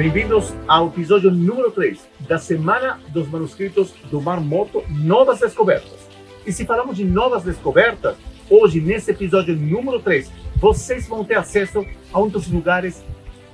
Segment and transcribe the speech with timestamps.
[0.00, 6.08] Bem-vindos ao episódio número 3 da Semana dos Manuscritos do Mar Morto Novas Descobertas.
[6.46, 8.16] E se falamos de novas descobertas,
[8.48, 13.04] hoje, nesse episódio número 3, vocês vão ter acesso a um dos lugares,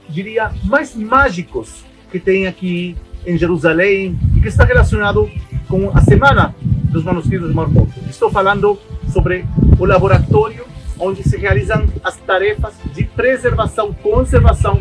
[0.08, 5.28] diria, mais mágicos que tem aqui em Jerusalém e que está relacionado
[5.68, 6.54] com a Semana
[6.92, 7.98] dos Manuscritos do Mar Morto.
[8.08, 8.78] Estou falando
[9.12, 9.44] sobre
[9.80, 10.64] o laboratório
[10.96, 14.80] onde se realizam as tarefas de preservação, conservação,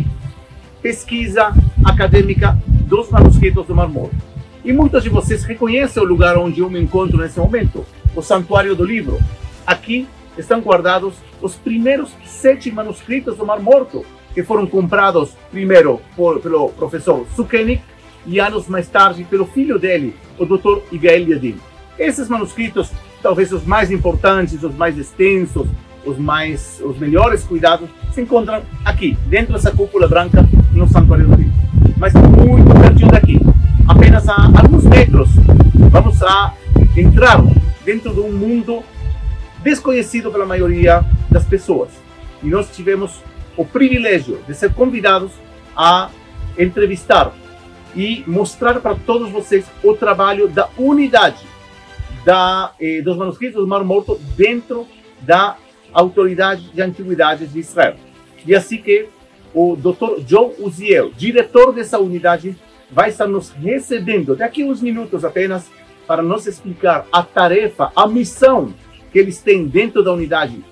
[0.86, 1.52] pesquisa
[1.84, 4.16] acadêmica dos manuscritos do Mar Morto.
[4.64, 7.84] E muitos de vocês reconhecem o lugar onde eu me encontro nesse momento,
[8.16, 9.18] o Santuário do Livro.
[9.66, 16.40] Aqui estão guardados os primeiros sete manuscritos do Mar Morto, que foram comprados primeiro por,
[16.40, 17.82] pelo professor Sukenik
[18.28, 20.84] e anos mais tarde pelo filho dele, o Dr.
[20.92, 21.58] Igael Yadin.
[21.98, 22.92] Esses manuscritos,
[23.24, 25.68] talvez os mais importantes, os mais extensos,
[26.06, 31.36] os mais, os melhores cuidados, se encontram aqui, dentro dessa cúpula branca, no Santuário do
[31.36, 31.52] Rio.
[31.98, 33.40] Mas muito pertinho daqui,
[33.88, 35.30] apenas a alguns metros,
[35.92, 36.54] vamos a
[36.96, 37.42] entrar
[37.84, 38.84] dentro de um mundo
[39.64, 41.90] desconhecido pela maioria das pessoas.
[42.44, 43.22] E nós tivemos
[43.58, 45.32] o privilégio de ser convidados
[45.76, 46.10] a
[46.58, 47.34] entrevistar
[47.96, 51.46] e mostrar para todos vocês o trabalho da unidade
[52.26, 54.86] da, eh, dos manuscritos do Mar Morto dentro
[55.22, 55.56] da
[55.96, 57.96] Autoridade de Antiguidades de Israel.
[58.46, 59.08] E assim que
[59.54, 60.22] o Dr.
[60.28, 62.56] Joe Uziel, diretor dessa unidade,
[62.92, 65.72] vai estar nos recebendo daqui uns minutos apenas
[66.06, 68.74] para nos explicar a tarefa, a missão
[69.12, 70.64] que eles têm dentro da unidade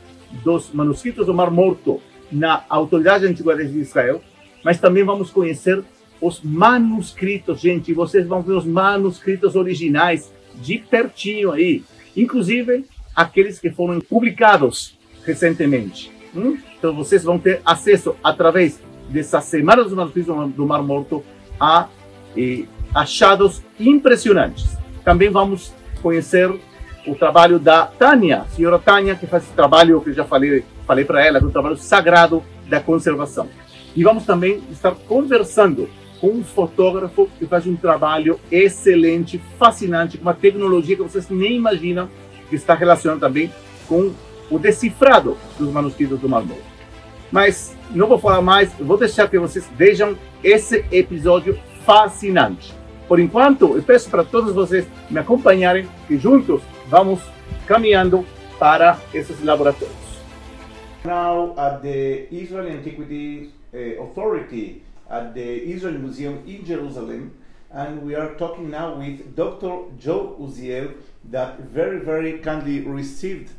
[0.43, 4.21] dos manuscritos do Mar Morto na Autoridade de Antiguidades de Israel,
[4.63, 5.81] mas também vamos conhecer
[6.19, 7.93] os manuscritos, gente.
[7.93, 11.83] Vocês vão ver os manuscritos originais de pertinho aí,
[12.15, 16.11] inclusive aqueles que foram publicados recentemente.
[16.35, 16.57] Hum?
[16.77, 18.79] Então vocês vão ter acesso através
[19.09, 21.23] dessa semana dos manuscritos do Mar Morto
[21.59, 21.87] a
[22.35, 24.77] eh, achados impressionantes.
[25.03, 26.51] Também vamos conhecer
[27.05, 31.05] o trabalho da Tânia, senhora Tânia, que faz esse trabalho que eu já falei, falei
[31.05, 33.49] para ela, um trabalho sagrado da conservação.
[33.95, 40.23] E vamos também estar conversando com um fotógrafo que faz um trabalho excelente, fascinante, com
[40.23, 42.09] uma tecnologia que vocês nem imaginam,
[42.49, 43.51] que está relacionada também
[43.87, 44.13] com
[44.49, 46.43] o decifrado dos manuscritos do Mar.
[47.31, 52.73] Mas não vou falar mais, vou deixar que vocês vejam esse episódio fascinante.
[53.07, 57.19] Por enquanto, eu peço para todos vocês me acompanharem, que juntos vamos
[57.65, 58.25] caminhando
[58.59, 60.03] para esses laboratórios.
[61.05, 67.31] Now at the Israel Antiquity uh, Authority at the Israel Museum in Jerusalem,
[67.71, 69.91] and we are talking now with Dr.
[69.99, 70.93] Joe Uziel
[71.29, 73.49] that very, very kindly received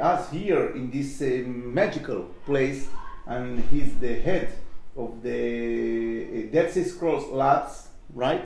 [0.00, 2.88] us here in this uh, magical place,
[3.26, 4.52] and he's the head
[4.96, 8.44] of the uh, Dead Sea Scrolls Labs, right?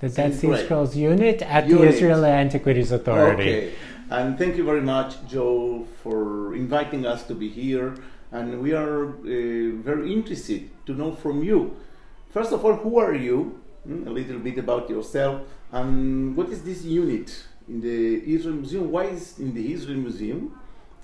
[0.00, 1.82] The Dead Sea Scrolls unit at unit.
[1.82, 3.42] the Israel Antiquities Authority.
[3.42, 3.72] Okay.
[4.10, 7.94] And thank you very much, Joe, for inviting us to be here.
[8.32, 9.12] And we are uh,
[9.82, 11.76] very interested to know from you.
[12.30, 13.60] First of all, who are you?
[13.84, 15.42] Hmm, a little bit about yourself.
[15.72, 18.90] And what is this unit in the Israel Museum?
[18.90, 20.58] Why is in the Israel Museum?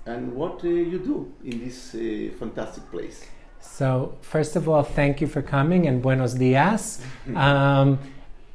[0.06, 3.26] And what uh, you do in this uh, fantastic place?
[3.60, 7.02] So, first of all, thank you for coming and buenos dias.
[7.36, 7.98] um,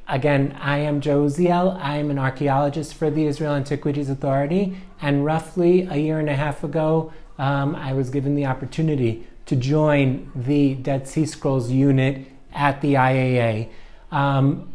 [0.07, 1.79] again, I am Joe Uziel.
[1.79, 4.75] I am an archaeologist for the Israel Antiquities Authority.
[5.01, 9.55] And roughly a year and a half ago, um, I was given the opportunity to
[9.55, 13.69] join the Dead Sea Scrolls unit at the IAA.
[14.11, 14.71] Um,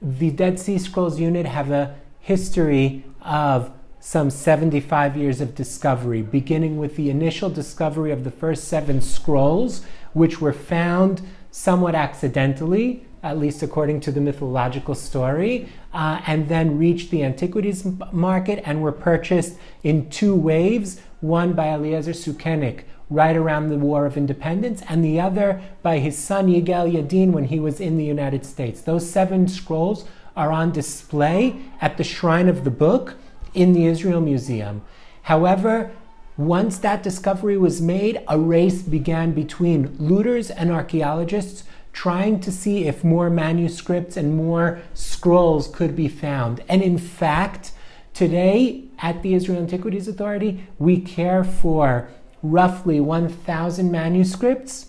[0.00, 1.94] the Dead Sea Scrolls unit have a
[2.24, 3.70] history of
[4.00, 9.84] some 75 years of discovery, beginning with the initial discovery of the first seven scrolls,
[10.14, 11.20] which were found
[11.50, 17.86] somewhat accidentally, at least according to the mythological story, uh, and then reached the antiquities
[18.10, 24.06] market and were purchased in two waves one by Eliezer Sukenik right around the War
[24.06, 28.04] of Independence, and the other by his son Yigal Yadin when he was in the
[28.04, 28.80] United States.
[28.80, 33.14] Those seven scrolls are on display at the Shrine of the Book
[33.54, 34.82] in the Israel Museum.
[35.22, 35.92] However,
[36.36, 42.88] once that discovery was made, a race began between looters and archaeologists trying to see
[42.88, 46.60] if more manuscripts and more scrolls could be found.
[46.68, 47.70] And in fact,
[48.12, 52.08] today at the Israel Antiquities Authority, we care for
[52.42, 54.88] roughly 1,000 manuscripts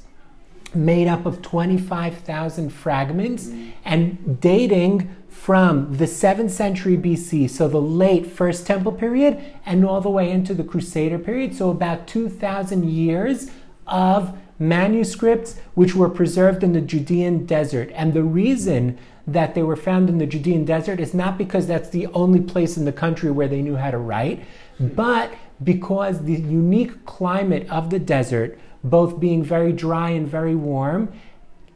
[0.74, 3.50] made up of 25,000 fragments
[3.86, 5.16] and dating
[5.46, 10.32] from the 7th century BC, so the late First Temple period, and all the way
[10.32, 13.52] into the Crusader period, so about 2,000 years
[13.86, 17.92] of manuscripts which were preserved in the Judean desert.
[17.94, 18.98] And the reason
[19.28, 22.76] that they were found in the Judean desert is not because that's the only place
[22.76, 24.44] in the country where they knew how to write,
[24.80, 25.32] but
[25.64, 31.14] because the unique climate of the desert, both being very dry and very warm,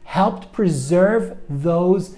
[0.02, 2.16] helped preserve those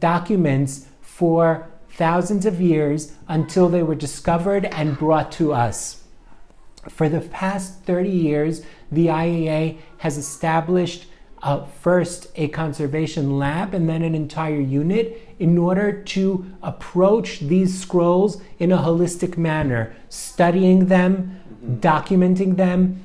[0.00, 6.02] documents for thousands of years until they were discovered and brought to us.
[6.88, 11.06] For the past 30 years, the IAA has established
[11.42, 17.78] uh, first a conservation lab and then an entire unit in order to approach these
[17.78, 21.74] scrolls in a holistic manner, studying them, mm-hmm.
[21.80, 23.04] documenting them,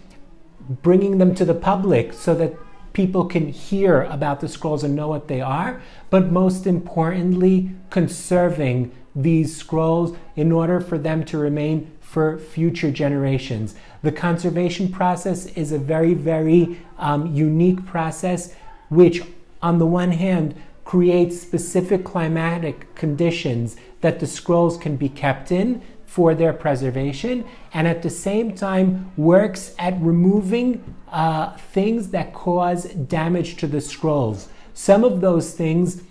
[0.70, 2.56] bringing them to the public so that
[3.00, 8.92] people can hear about the scrolls and know what they are, but most importantly, conserving
[9.16, 13.74] these scrolls in order for them to remain for future generations.
[14.02, 18.54] The conservation process is a very, very um, unique process,
[18.90, 19.22] which,
[19.62, 20.54] on the one hand,
[20.84, 27.88] creates specific climatic conditions that the scrolls can be kept in for their preservation, and
[27.88, 34.50] at the same time works at removing uh, things that cause damage to the scrolls.
[34.74, 36.04] Some of those things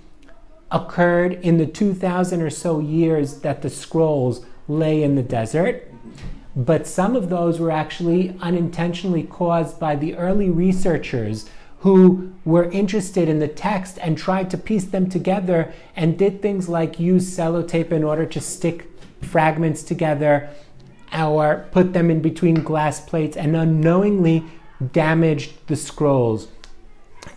[0.70, 5.90] occurred in the 2,000 or so years that the scrolls lay in the desert.
[6.54, 11.48] But some of those were actually unintentionally caused by the early researchers
[11.80, 16.68] who were interested in the text and tried to piece them together and did things
[16.68, 18.90] like use sellotape in order to stick
[19.22, 20.50] fragments together
[21.16, 24.44] or put them in between glass plates and unknowingly
[24.92, 26.48] damaged the scrolls.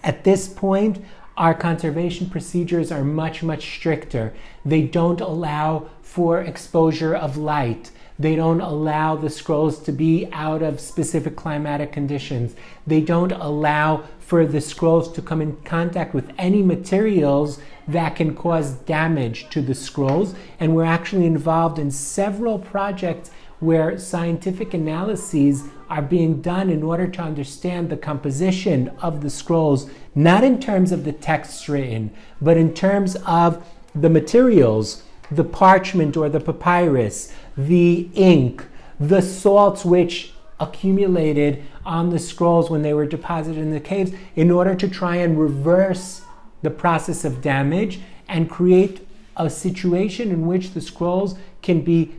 [0.04, 1.04] At this point,
[1.38, 4.34] our conservation procedures are much, much stricter.
[4.66, 7.92] They don't allow for exposure of light.
[8.20, 12.56] They don't allow the scrolls to be out of specific climatic conditions.
[12.86, 18.36] They don't allow for the scrolls to come in contact with any materials that can
[18.36, 20.36] cause damage to the scrolls.
[20.60, 27.08] And we're actually involved in several projects where scientific analyses are being done in order
[27.08, 32.12] to understand the composition of the scrolls, not in terms of the texts written,
[32.42, 38.66] but in terms of the materials, the parchment or the papyrus, the ink,
[39.00, 44.52] the salts which accumulated on the scrolls when they were deposited in the caves in
[44.52, 46.22] order to try and reverse
[46.62, 52.16] the process of damage and create a situation in which the scrolls can be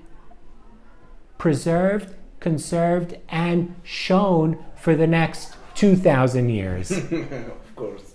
[1.42, 6.92] preserved, conserved, and shown for the next 2,000 years.
[6.92, 8.14] of course.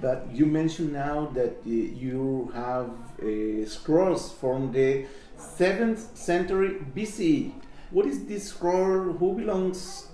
[0.00, 5.06] But you mentioned now that uh, you have uh, scrolls from the
[5.36, 7.52] 7th century BCE.
[7.90, 9.12] What is this scroll?
[9.12, 10.06] Who belongs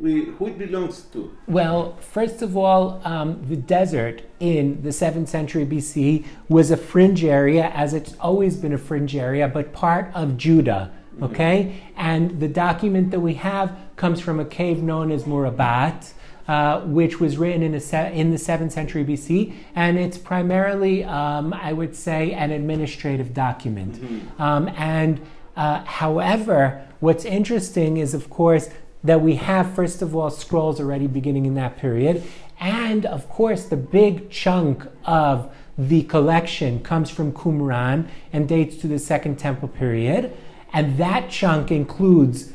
[0.00, 1.36] who it belongs to?
[1.46, 7.22] Well, first of all, um, the desert in the 7th century BC was a fringe
[7.22, 10.90] area, as it's always been a fringe area, but part of Judah.
[11.20, 11.34] Mm-hmm.
[11.34, 11.82] Okay?
[11.96, 16.12] And the document that we have comes from a cave known as Murabba'at.
[16.48, 21.52] Uh, which was written in, se- in, the 7th century BC, and it's primarily, um,
[21.52, 23.94] I would say, an administrative document.
[23.94, 24.42] Mm-hmm.
[24.42, 25.20] Um, and
[25.54, 28.68] uh, however, what's interesting is, of course,
[29.04, 32.22] that we have, first of all, scrolls already beginning in that period.
[32.58, 38.86] And of course, the big chunk of the collection comes from Qumran and dates to
[38.86, 40.36] the Second Temple period.
[40.72, 42.52] And that chunk includes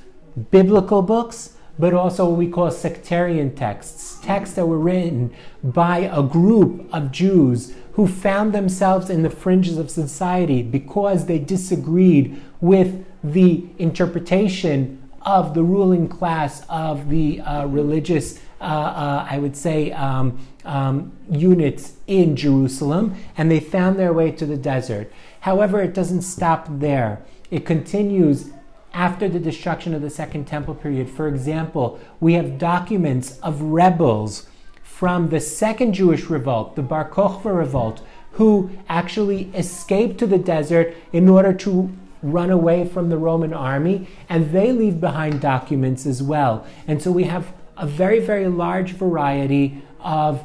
[0.51, 6.23] biblical books, but also what we call sectarian texts, texts that were written by a
[6.23, 13.05] group of Jews who found themselves in the fringes of society because they disagreed with
[13.23, 19.91] the interpretation of the ruling class of the uh, religious, uh, uh, I would say,
[19.91, 25.11] um, um, units in Jerusalem, and they found their way to the desert.
[25.41, 27.23] However, it doesn't stop there.
[27.55, 28.49] It continues
[28.93, 31.09] after the destruction of the Second Temple period.
[31.09, 34.47] For example, we have documents of rebels
[34.83, 40.97] from the Second Jewish Revolt, the Bar Kokhba Revolt, who actually escaped to the desert
[41.13, 41.89] in order to
[42.21, 46.67] run away from the Roman army, and they leave behind documents as well.
[46.89, 50.43] And so we have a very, very large variety of,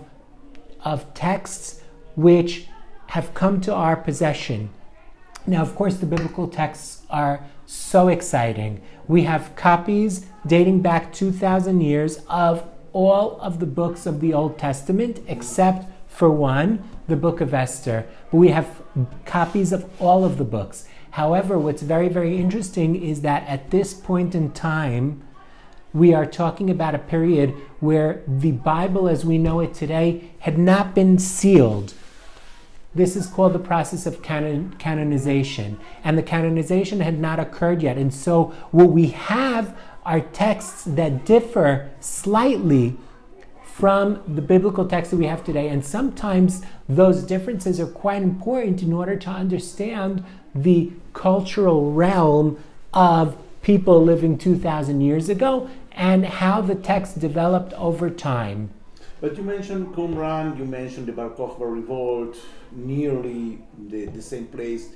[0.85, 1.81] of texts
[2.15, 2.67] which
[3.09, 4.71] have come to our possession.
[5.45, 8.81] Now, of course, the biblical texts are so exciting.
[9.07, 14.59] We have copies dating back 2,000 years of all of the books of the Old
[14.59, 18.07] Testament, except for one, the book of Esther.
[18.31, 18.83] But we have
[19.25, 20.87] copies of all of the books.
[21.13, 25.23] However, what's very, very interesting is that at this point in time,
[25.93, 27.51] we are talking about a period
[27.81, 31.95] where the Bible as we know it today had not been sealed.
[32.95, 35.79] This is called the process of canon, canonization.
[36.03, 37.97] And the canonization had not occurred yet.
[37.97, 42.97] And so what we have are texts that differ slightly
[43.63, 45.69] from the biblical text that we have today.
[45.69, 52.59] And sometimes those differences are quite important in order to understand the cultural realm
[52.93, 58.71] of people living 2,000 years ago and how the text developed over time.
[59.21, 62.37] But you mentioned Qumran, you mentioned the Bar Kokhba revolt,
[62.73, 63.59] nearly
[63.89, 64.89] the, the same place.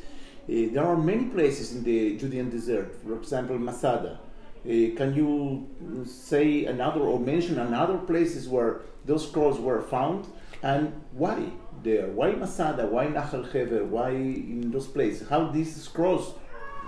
[0.46, 4.18] Uh, there are many places in the Judean desert, for example, Masada.
[4.64, 5.68] Uh, can you
[6.06, 10.26] say another or mention another places where those scrolls were found
[10.62, 11.50] and why
[11.82, 12.08] there?
[12.08, 12.86] Why Masada?
[12.86, 13.84] Why Nahal Hever?
[13.84, 15.28] Why in those places?
[15.28, 16.34] How these scrolls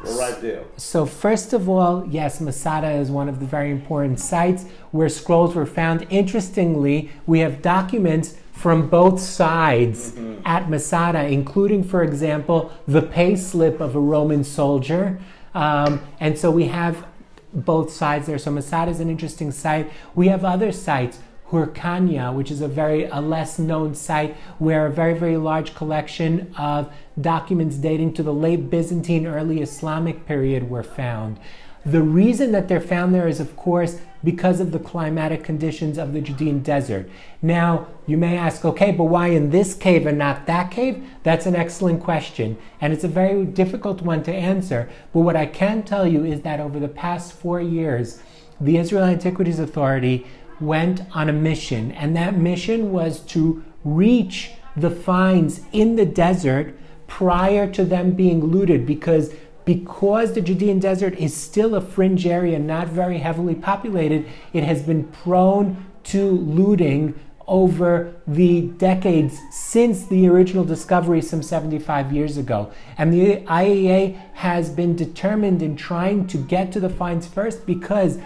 [0.03, 0.65] right there.
[0.77, 5.55] So, first of all, yes, Masada is one of the very important sites where scrolls
[5.55, 6.07] were found.
[6.11, 10.41] Interestingly, we have documents from both sides mm-hmm.
[10.47, 15.21] at Masada, including, for example, the pay slip of a Roman soldier.
[15.55, 17.07] Um, and so we have
[17.53, 18.39] both sides there.
[18.39, 19.93] So Masada is an interesting site.
[20.15, 21.21] We have other sites.
[21.51, 26.53] Hyrcania, which is a very a less known site where a very very large collection
[26.59, 31.39] of documents dating to the late Byzantine early Islamic period were found.
[31.85, 36.13] The reason that they're found there is of course because of the climatic conditions of
[36.13, 37.09] the Judean desert.
[37.41, 41.09] Now, you may ask, okay, but why in this cave and not that cave?
[41.23, 44.91] That's an excellent question, and it's a very difficult one to answer.
[45.13, 48.21] But what I can tell you is that over the past four years,
[48.61, 50.27] the Israel Antiquities Authority
[50.61, 56.77] went on a mission, and that mission was to reach the finds in the desert
[57.07, 59.33] prior to them being looted because
[59.67, 64.83] because the Judean desert is still a fringe area, not very heavily populated, it has
[64.83, 67.19] been prone to looting
[67.49, 72.73] over the decades since the original discovery some 75 years ago.
[72.97, 78.19] And the IAA has been determined in trying to get to the finds first because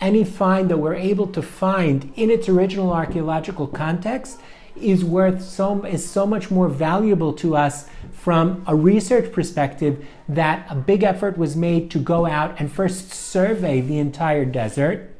[0.00, 4.40] any find that we're able to find in its original archaeological context
[4.76, 7.86] is worth so is so much more valuable to us
[8.22, 13.10] from a research perspective that a big effort was made to go out and first
[13.10, 15.10] survey the entire desert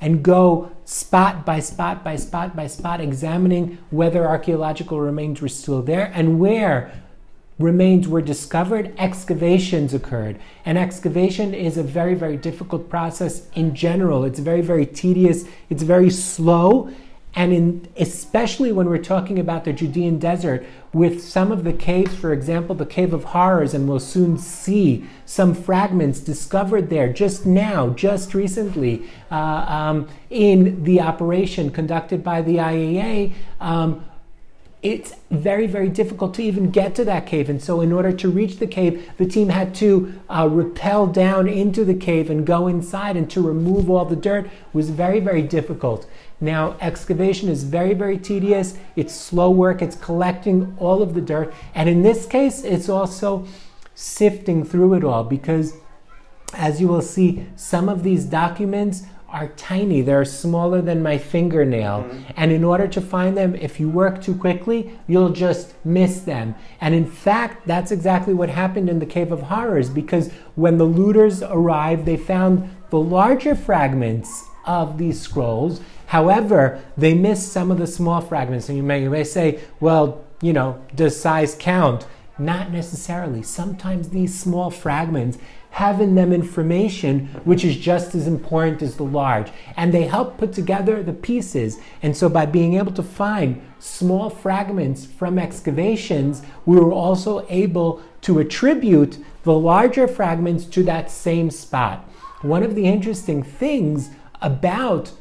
[0.00, 5.82] and go spot by spot by spot by spot examining whether archaeological remains were still
[5.82, 6.92] there and where
[7.58, 10.38] remains were discovered, excavations occurred.
[10.64, 14.24] And excavation is a very, very difficult process in general.
[14.24, 16.90] It's very, very tedious, it's very slow.
[17.34, 22.14] And in, especially when we're talking about the Judean desert, with some of the caves,
[22.14, 27.44] for example, the Cave of Horrors, and we'll soon see some fragments discovered there just
[27.44, 33.34] now, just recently, uh, um, in the operation conducted by the IAA.
[33.60, 34.04] Um,
[34.80, 37.50] it's very, very difficult to even get to that cave.
[37.50, 41.48] And so, in order to reach the cave, the team had to uh, rappel down
[41.48, 43.16] into the cave and go inside.
[43.16, 46.06] And to remove all the dirt was very, very difficult.
[46.40, 48.78] Now, excavation is very, very tedious.
[48.94, 51.52] It's slow work, it's collecting all of the dirt.
[51.74, 53.46] And in this case, it's also
[53.96, 55.74] sifting through it all because,
[56.54, 60.00] as you will see, some of these documents are tiny.
[60.00, 62.04] They're smaller than my fingernail.
[62.04, 62.32] Mm-hmm.
[62.36, 66.54] And in order to find them, if you work too quickly, you'll just miss them.
[66.80, 70.84] And in fact, that's exactly what happened in the Cave of Horrors because when the
[70.84, 75.80] looters arrived, they found the larger fragments of these scrolls.
[76.06, 78.68] However, they missed some of the small fragments.
[78.68, 82.06] And you may, you may say, well, you know, does size count?
[82.38, 83.42] Not necessarily.
[83.42, 85.38] Sometimes these small fragments
[85.78, 89.48] have in them information which is just as important as the large.
[89.76, 91.78] And they help put together the pieces.
[92.02, 98.02] And so, by being able to find small fragments from excavations, we were also able
[98.22, 102.04] to attribute the larger fragments to that same spot.
[102.42, 104.10] One of the interesting things
[104.42, 105.12] about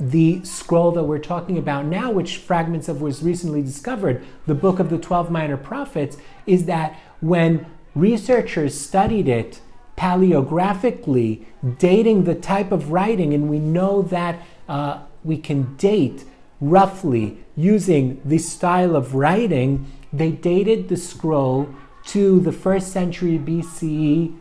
[0.00, 4.78] the scroll that we're talking about now, which fragments of was recently discovered, the Book
[4.78, 7.66] of the Twelve Minor Prophets, is that when
[7.98, 9.60] researchers studied it
[9.96, 11.44] paleographically,
[11.78, 16.24] dating the type of writing, and we know that uh, we can date
[16.60, 21.68] roughly using this style of writing, they dated the scroll
[22.06, 24.36] to the first century BCE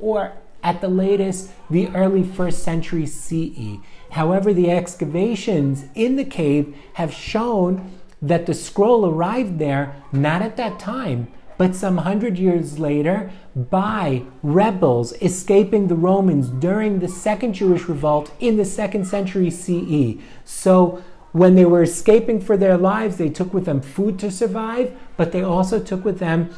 [0.00, 0.32] or
[0.62, 3.78] at the latest the early first century CE.
[4.10, 10.56] However, the excavations in the cave have shown that the scroll arrived there not at
[10.56, 17.54] that time, but some hundred years later by rebels escaping the Romans during the Second
[17.54, 20.20] Jewish Revolt in the second century CE.
[20.44, 24.96] So when they were escaping for their lives, they took with them food to survive,
[25.16, 26.50] but they also took with them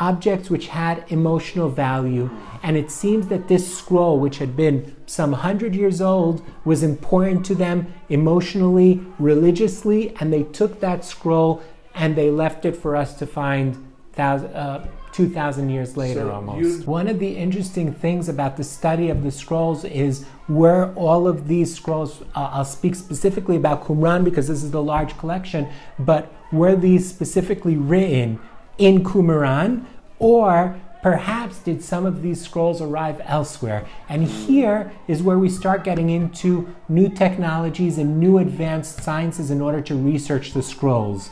[0.00, 2.30] objects which had emotional value.
[2.62, 7.44] And it seems that this scroll, which had been some hundred years old, was important
[7.46, 11.62] to them emotionally, religiously, and they took that scroll
[11.94, 16.86] and they left it for us to find thousand, uh, 2,000 years later so almost.
[16.86, 21.48] One of the interesting things about the study of the scrolls is where all of
[21.48, 25.68] these scrolls, uh, I'll speak specifically about Qumran because this is the large collection,
[25.98, 28.38] but were these specifically written
[28.78, 29.84] in Qumran
[30.18, 33.86] or perhaps did some of these scrolls arrive elsewhere?
[34.08, 39.60] And here is where we start getting into new technologies and new advanced sciences in
[39.60, 41.30] order to research the scrolls.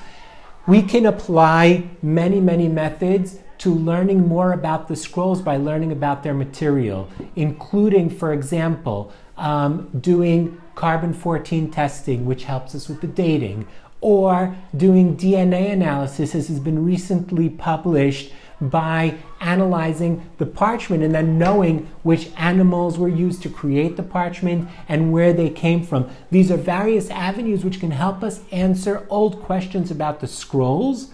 [0.68, 6.22] We can apply many, many methods to learning more about the scrolls by learning about
[6.22, 13.06] their material, including, for example, um, doing carbon 14 testing, which helps us with the
[13.06, 13.66] dating,
[14.02, 18.30] or doing DNA analysis, as has been recently published
[18.60, 24.68] by analyzing the parchment and then knowing which animals were used to create the parchment
[24.88, 26.10] and where they came from.
[26.30, 31.10] These are various avenues which can help us answer old questions about the scrolls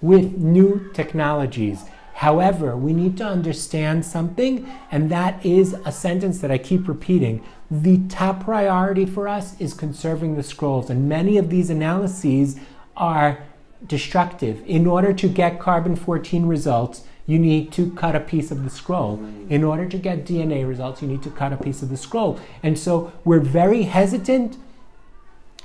[0.00, 1.84] with new technologies.
[2.14, 7.44] However, we need to understand something, and that is a sentence that I keep repeating.
[7.70, 12.56] The top priority for us is conserving the scrolls, and many of these analyses
[12.96, 13.40] are
[13.86, 14.62] destructive.
[14.66, 18.70] In order to get carbon 14 results, you need to cut a piece of the
[18.70, 19.20] scroll.
[19.48, 22.38] In order to get DNA results, you need to cut a piece of the scroll.
[22.62, 24.56] And so we're very hesitant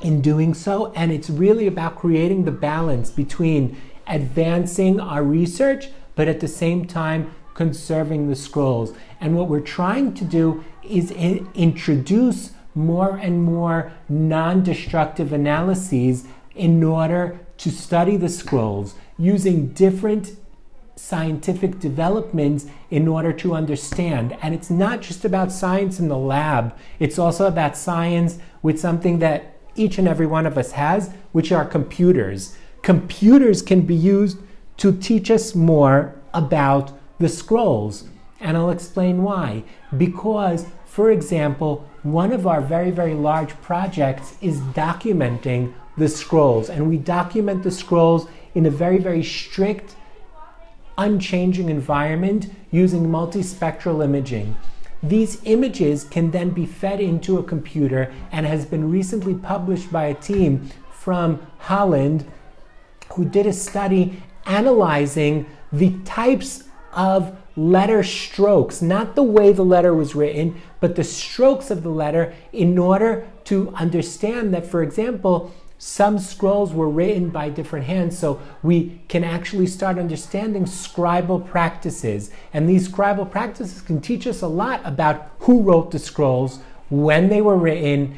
[0.01, 6.27] in doing so, and it's really about creating the balance between advancing our research, but
[6.27, 8.93] at the same time, conserving the scrolls.
[9.19, 16.25] And what we're trying to do is in- introduce more and more non destructive analyses
[16.55, 20.31] in order to study the scrolls using different
[20.95, 24.35] scientific developments in order to understand.
[24.41, 29.19] And it's not just about science in the lab, it's also about science with something
[29.19, 32.57] that each and every one of us has, which are computers.
[32.81, 34.39] Computers can be used
[34.77, 38.05] to teach us more about the scrolls.
[38.39, 39.63] And I'll explain why.
[39.95, 46.69] Because, for example, one of our very, very large projects is documenting the scrolls.
[46.69, 49.95] And we document the scrolls in a very, very strict,
[50.97, 54.57] unchanging environment using multispectral imaging.
[55.03, 60.05] These images can then be fed into a computer and has been recently published by
[60.05, 62.25] a team from Holland
[63.13, 69.93] who did a study analyzing the types of letter strokes, not the way the letter
[69.93, 75.51] was written, but the strokes of the letter in order to understand that, for example,
[75.83, 82.29] some scrolls were written by different hands, so we can actually start understanding scribal practices.
[82.53, 86.59] And these scribal practices can teach us a lot about who wrote the scrolls,
[86.91, 88.15] when they were written,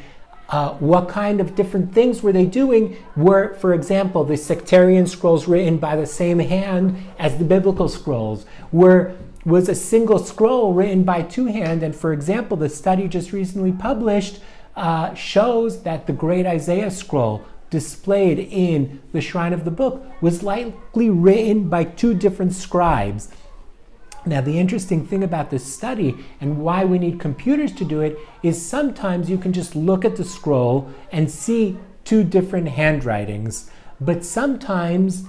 [0.50, 2.98] uh, what kind of different things were they doing?
[3.16, 8.46] Were, for example, the sectarian scrolls written by the same hand as the biblical scrolls?
[8.74, 11.82] Were was a single scroll written by two hands?
[11.82, 14.42] And for example, the study just recently published
[14.76, 20.44] uh, shows that the Great Isaiah scroll displayed in the shrine of the book was
[20.44, 23.30] likely written by two different scribes.
[24.28, 28.16] Now, the interesting thing about this study and why we need computers to do it
[28.44, 34.24] is sometimes you can just look at the scroll and see two different handwritings, but
[34.24, 35.24] sometimes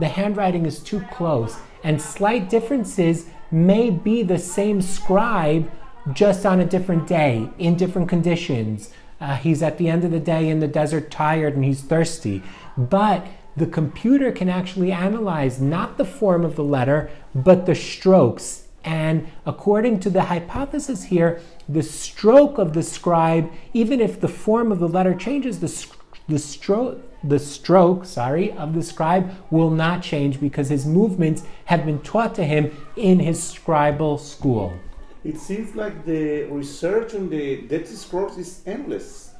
[0.00, 5.70] the handwriting is too close and slight differences may be the same scribe
[6.12, 8.90] just on a different day in different conditions.
[9.24, 12.42] Uh, he's at the end of the day in the desert tired and he's thirsty.
[12.76, 18.68] But the computer can actually analyze not the form of the letter, but the strokes.
[18.84, 24.70] And according to the hypothesis here, the stroke of the scribe, even if the form
[24.70, 25.86] of the letter changes, the,
[26.28, 31.86] the stroke the stroke, sorry, of the scribe will not change because his movements have
[31.86, 34.78] been taught to him in his scribal school
[35.24, 39.32] it seems like the research on the Dead Sea Scrolls is endless.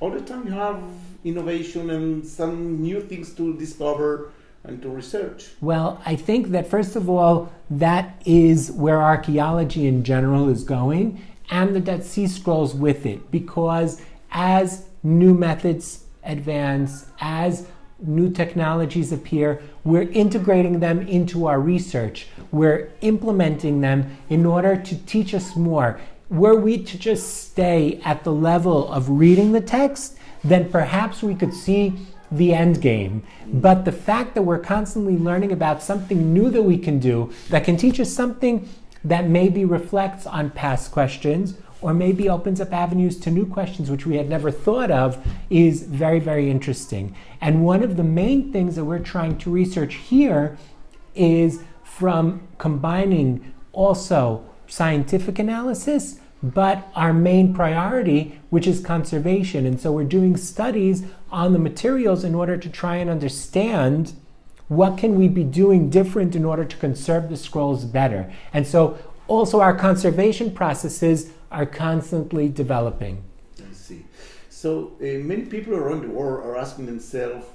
[0.00, 0.82] All the time you have
[1.24, 4.32] innovation and some new things to discover
[4.64, 5.50] and to research.
[5.60, 11.22] Well, I think that first of all, that is where archaeology in general is going,
[11.50, 17.66] and the Dead Sea Scrolls with it, because as new methods advance, as
[18.00, 22.28] new technologies appear, we're integrating them into our research.
[22.52, 26.00] We're implementing them in order to teach us more.
[26.30, 31.34] Were we to just stay at the level of reading the text, then perhaps we
[31.34, 31.94] could see
[32.30, 33.22] the end game.
[33.46, 37.64] But the fact that we're constantly learning about something new that we can do that
[37.64, 38.68] can teach us something
[39.04, 44.06] that maybe reflects on past questions or maybe opens up avenues to new questions which
[44.06, 47.14] we had never thought of is very, very interesting.
[47.40, 50.58] And one of the main things that we're trying to research here
[51.14, 59.66] is from combining also scientific analysis but our main priority, which is conservation.
[59.66, 64.12] And so we're doing studies on the materials in order to try and understand
[64.68, 68.32] what can we be doing different in order to conserve the scrolls better.
[68.52, 73.22] And so also our conservation processes are constantly developing.
[73.58, 74.04] I see.
[74.50, 77.46] So uh, many people around the world are asking themselves,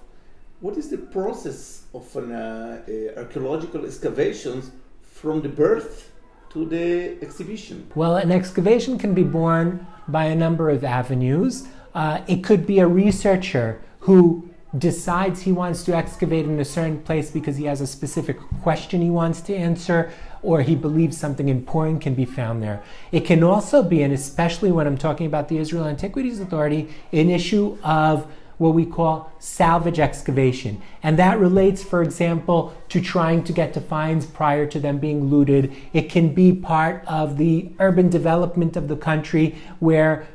[0.62, 6.12] what is the process of an uh, uh, archaeological excavations from the birth
[6.52, 7.92] to the exhibition?
[7.96, 11.68] Well, an excavation can be born by a number of avenues.
[11.94, 17.02] Uh, it could be a researcher who decides he wants to excavate in a certain
[17.02, 20.12] place because he has a specific question he wants to answer
[20.44, 22.84] or he believes something important can be found there.
[23.12, 27.30] It can also be, and especially when I'm talking about the Israel Antiquities Authority, an
[27.30, 28.28] issue of
[28.58, 30.82] what we call salvage excavation.
[31.02, 35.30] And that relates, for example, to trying to get to finds prior to them being
[35.30, 35.74] looted.
[35.92, 40.28] It can be part of the urban development of the country where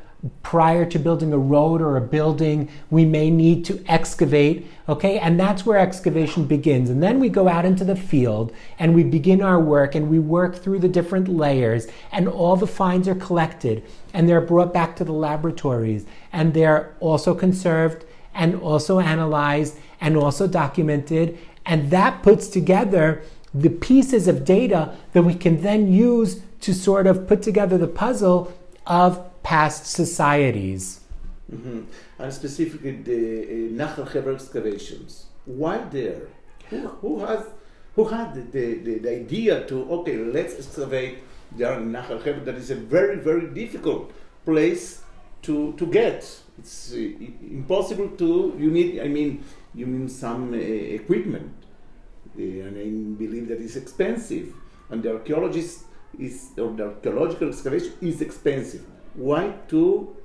[0.43, 5.17] prior to building a road or a building, we may need to excavate, okay?
[5.17, 6.89] And that's where excavation begins.
[6.89, 10.19] And then we go out into the field and we begin our work and we
[10.19, 14.95] work through the different layers, and all the finds are collected and they're brought back
[14.97, 18.03] to the laboratories and they're also conserved
[18.33, 21.37] and also analyzed and also documented.
[21.65, 27.07] And that puts together the pieces of data that we can then use to sort
[27.07, 28.53] of put together the puzzle
[28.85, 30.99] of past societies.
[31.51, 31.81] Mm-hmm.
[32.19, 35.25] And specifically the uh, Nachal Hever excavations.
[35.45, 36.27] Why there?
[36.69, 37.43] Who, who has
[37.95, 41.17] who had the, the, the, idea to okay let's excavate
[41.57, 44.11] there in Hever that is a very very difficult
[44.45, 45.01] place
[45.41, 46.19] to to get
[46.59, 46.97] it's uh,
[47.59, 48.29] impossible to
[48.63, 50.57] you need i mean you need some uh,
[50.99, 51.51] equipment
[52.37, 52.87] uh, and i
[53.23, 54.47] believe that it's expensive
[54.89, 55.75] and the archaeologist
[56.27, 58.85] is or the archaeological excavation is expensive
[59.19, 60.15] why to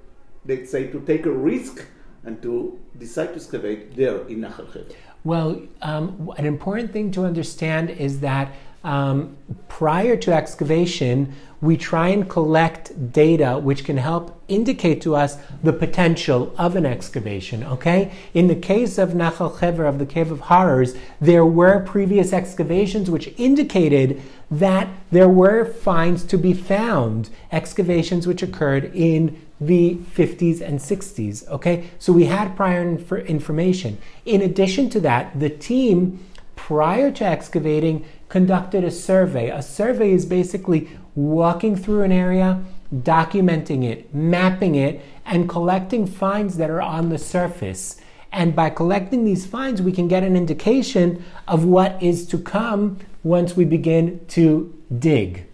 [0.47, 1.87] let's say to take a risk
[2.25, 4.95] and to decide to excavate there in Nachal Hever?
[5.25, 9.37] Well, um, an important thing to understand is that um,
[9.69, 15.73] prior to excavation, we try and collect data which can help indicate to us the
[15.73, 17.65] potential of an excavation.
[17.65, 18.13] Okay?
[18.35, 23.11] In the case of Nachal Hever, of the Cave of Horrors, there were previous excavations
[23.11, 30.61] which indicated that there were finds to be found, excavations which occurred in the 50s
[30.61, 31.49] and 60s.
[31.49, 31.89] Okay?
[31.99, 33.97] So we had prior inf- information.
[34.27, 36.23] In addition to that, the team
[36.57, 39.49] prior to excavating conducted a survey.
[39.49, 46.57] A survey is basically walking through an area, documenting it, mapping it, and collecting finds
[46.57, 48.01] that are on the surface.
[48.33, 52.99] And by collecting these finds, we can get an indication of what is to come
[53.23, 55.47] once we begin to dig.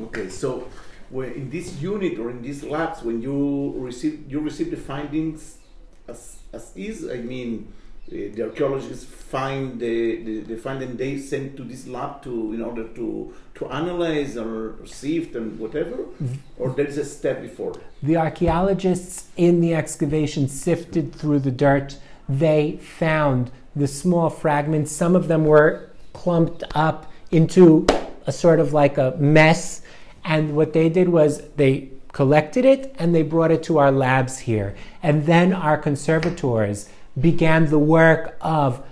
[0.00, 0.68] Okay, so
[1.12, 5.58] in this unit or in these labs, when you receive you receive the findings
[6.06, 7.72] as, as is, I mean,
[8.08, 12.62] the archaeologists find the, the, the find and they send to this lab to in
[12.62, 16.34] order to to analyze or sift and whatever mm-hmm.
[16.58, 17.74] or there is a step before?
[18.02, 21.98] The archaeologists in the excavation sifted through the dirt.
[22.28, 24.90] They found the small fragments.
[24.90, 27.86] Some of them were clumped up into
[28.26, 29.82] a sort of like a mess.
[30.24, 34.40] And what they did was they collected it and they brought it to our labs
[34.40, 34.74] here.
[35.02, 38.84] And then our conservators began the work of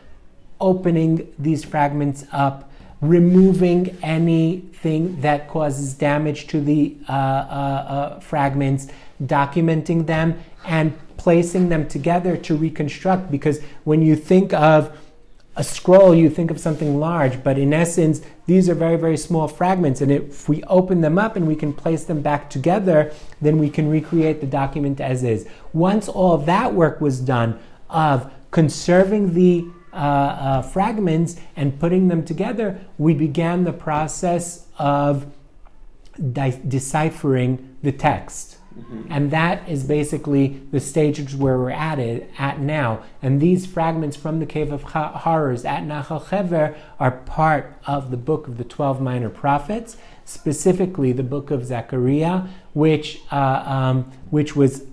[0.60, 8.88] opening these fragments up, removing anything that causes damage to the uh, uh, uh, fragments,
[9.22, 13.30] documenting them, and placing them together to reconstruct.
[13.30, 14.96] Because when you think of
[15.58, 19.48] a scroll, you think of something large, but in essence, these are very, very small
[19.48, 20.00] fragments.
[20.00, 23.68] And if we open them up and we can place them back together, then we
[23.68, 25.48] can recreate the document as is.
[25.72, 27.58] Once all that work was done,
[27.90, 35.26] of conserving the uh, uh, fragments and putting them together, we began the process of
[36.32, 38.58] de- deciphering the text.
[39.08, 43.02] And that is basically the stage where we're at it at now.
[43.20, 48.16] And these fragments from the Cave of Horrors at Nachal Hever are part of the
[48.16, 54.54] book of the 12 minor prophets, specifically the book of Zechariah, which, uh, um, which
[54.54, 54.84] was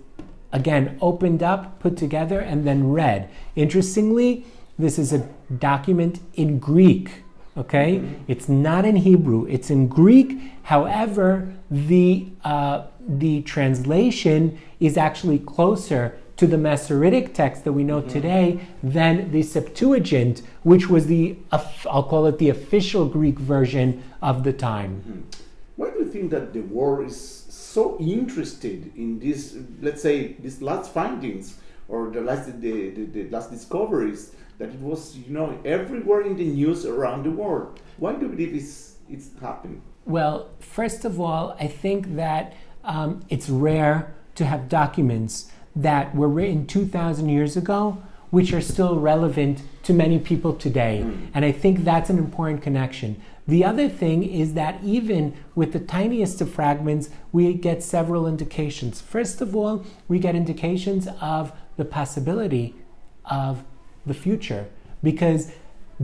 [0.51, 3.29] again opened up, put together, and then read.
[3.55, 4.45] Interestingly,
[4.77, 5.27] this is a
[5.59, 7.23] document in Greek.
[7.57, 10.37] Okay, it's not in Hebrew; it's in Greek.
[10.63, 18.01] However, the uh, the translation is actually closer to the Masoretic text that we know
[18.01, 18.09] mm-hmm.
[18.09, 24.43] today than the Septuagint, which was the I'll call it the official Greek version of
[24.43, 25.03] the time.
[25.07, 25.21] Mm-hmm.
[25.77, 27.44] Why do you think that the war is
[27.75, 29.55] so interested in this?
[29.81, 31.57] Let's say these last findings
[31.87, 34.21] or the last the, the, the last discoveries
[34.59, 37.79] that it was you know everywhere in the news around the world.
[37.97, 39.81] Why do you believe it's it's happening?
[40.05, 46.29] Well, first of all, I think that um, it's rare to have documents that were
[46.29, 47.97] written 2,000 years ago,
[48.29, 51.01] which are still relevant to many people today.
[51.03, 51.31] Mm.
[51.33, 53.21] And I think that's an important connection.
[53.47, 59.01] The other thing is that even with the tiniest of fragments, we get several indications.
[59.01, 62.75] First of all, we get indications of the possibility
[63.25, 63.63] of
[64.05, 64.67] the future
[65.03, 65.51] because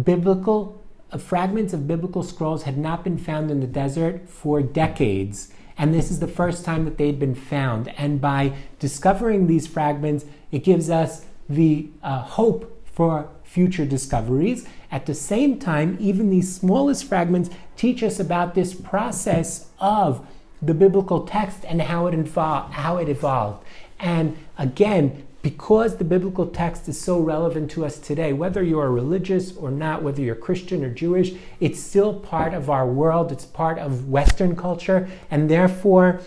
[0.04, 5.52] biblical uh, fragments of biblical scrolls had not been found in the desert for decades.
[5.78, 7.90] And this is the first time that they'd been found.
[7.98, 14.68] And by discovering these fragments, it gives us the uh, hope for future discoveries.
[14.92, 20.28] At the same time, even these smallest fragments teach us about this process of
[20.62, 23.66] the biblical text and how it, how it evolved.
[24.00, 28.92] And again, because the biblical text is so relevant to us today, whether you are
[28.92, 33.46] religious or not, whether you're Christian or Jewish, it's still part of our world, it's
[33.46, 36.22] part of Western culture, and therefore,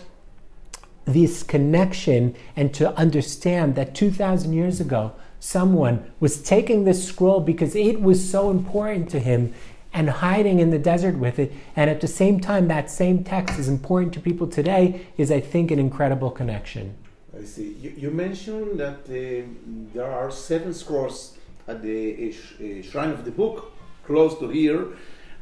[1.05, 5.13] this connection and to understand that 2,000 years ago,
[5.45, 9.53] someone was taking this scroll because it was so important to him
[9.93, 11.53] and hiding in the desert with it.
[11.77, 15.41] And at the same time, that same text is important to people today, is, I
[15.41, 16.97] think, an incredible connection.
[17.39, 17.77] I see.
[17.83, 19.47] You, you mentioned that uh,
[19.93, 21.37] there are seven scrolls
[21.69, 23.73] at the uh, shrine of the book,
[24.07, 24.87] close to here,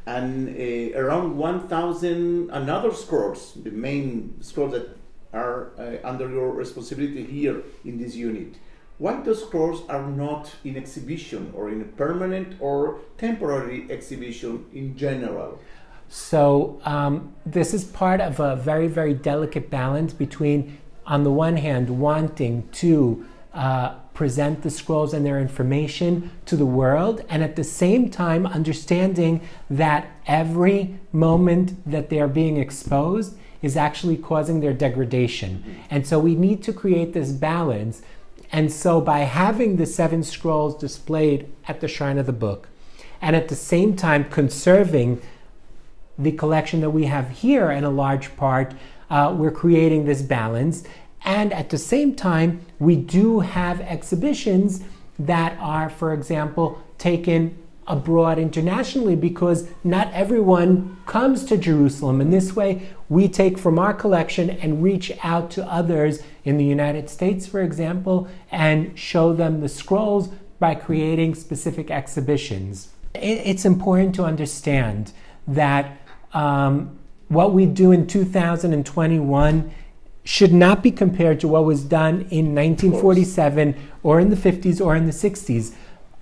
[0.05, 4.97] and uh, around 1,000 another scrolls, the main scrolls that
[5.31, 8.55] are uh, under your responsibility here in this unit.
[8.97, 14.95] Why those scrolls are not in exhibition or in a permanent or temporary exhibition in
[14.95, 15.59] general?
[16.09, 21.57] So, um, this is part of a very, very delicate balance between on the one
[21.57, 27.55] hand, wanting to uh, present the scrolls and their information to the world, and at
[27.55, 34.59] the same time, understanding that every moment that they are being exposed is actually causing
[34.59, 35.63] their degradation.
[35.89, 38.01] And so we need to create this balance.
[38.53, 42.69] And so, by having the seven scrolls displayed at the shrine of the book,
[43.19, 45.21] and at the same time conserving
[46.17, 48.73] the collection that we have here in a large part
[49.13, 50.83] uh, we're creating this balance.
[51.23, 54.83] And at the same time, we do have exhibitions
[55.19, 62.21] that are, for example, taken abroad internationally because not everyone comes to Jerusalem.
[62.21, 66.65] And this way, we take from our collection and reach out to others in the
[66.65, 70.29] United States, for example, and show them the scrolls
[70.59, 72.89] by creating specific exhibitions.
[73.13, 75.13] It's important to understand
[75.47, 75.97] that
[76.33, 79.71] um, what we do in 2021
[80.23, 84.95] should not be compared to what was done in 1947 or in the 50s or
[84.95, 85.75] in the 60s.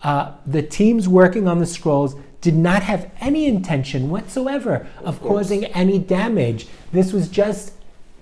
[0.04, 5.22] Uh, the teams working on the scrolls did not have any intention whatsoever of, of
[5.22, 6.68] causing any damage.
[6.92, 7.74] This was just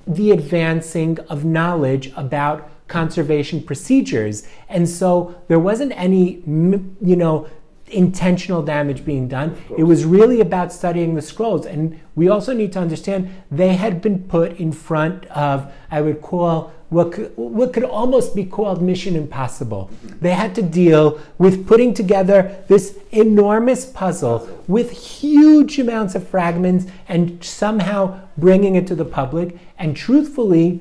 [0.07, 4.47] the advancing of knowledge about conservation procedures.
[4.67, 7.47] And so there wasn't any, you know,
[7.87, 9.59] intentional damage being done.
[9.77, 11.65] It was really about studying the scrolls.
[11.65, 16.21] And we also need to understand they had been put in front of, I would
[16.21, 19.91] call, what could, what could almost be called mission impossible.
[20.21, 26.85] They had to deal with putting together this enormous puzzle with huge amounts of fragments
[27.07, 29.57] and somehow bringing it to the public.
[29.77, 30.79] And truthfully,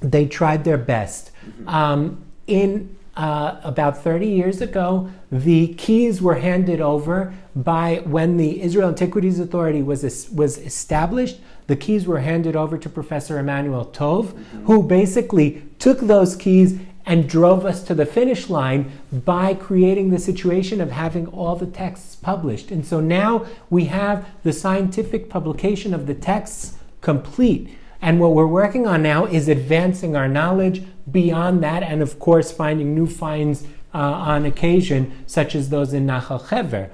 [0.00, 1.30] they tried their best.
[1.66, 8.60] Um, in uh, about 30 years ago, the keys were handed over by when the
[8.62, 11.38] Israel Antiquities Authority was, was established.
[11.66, 14.64] The keys were handed over to Professor Emanuel Tov, mm-hmm.
[14.66, 20.18] who basically took those keys and drove us to the finish line by creating the
[20.18, 22.70] situation of having all the texts published.
[22.70, 27.76] And so now we have the scientific publication of the texts complete.
[28.04, 32.52] And what we're working on now is advancing our knowledge beyond that, and of course,
[32.52, 33.64] finding new finds
[33.94, 36.90] uh, on occasion, such as those in Nachal Chever.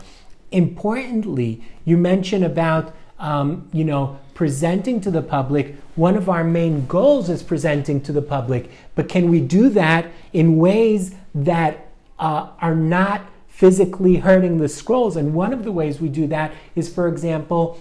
[0.52, 5.74] Importantly, you mentioned about um, you know presenting to the public.
[5.96, 10.06] One of our main goals is presenting to the public, but can we do that
[10.32, 11.88] in ways that
[12.20, 15.16] uh, are not physically hurting the scrolls?
[15.16, 17.80] And one of the ways we do that is, for example,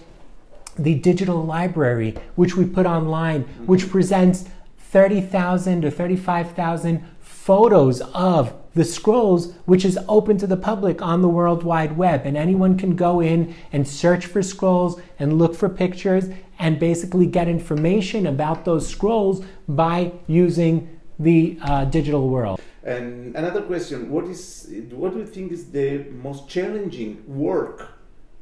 [0.82, 4.44] the digital library, which we put online, which presents
[4.78, 11.28] 30,000 or 35,000 photos of the scrolls, which is open to the public on the
[11.28, 12.24] World Wide Web.
[12.24, 16.26] And anyone can go in and search for scrolls and look for pictures
[16.58, 22.60] and basically get information about those scrolls by using the uh, digital world.
[22.82, 27.88] And another question: What is what do you think is the most challenging work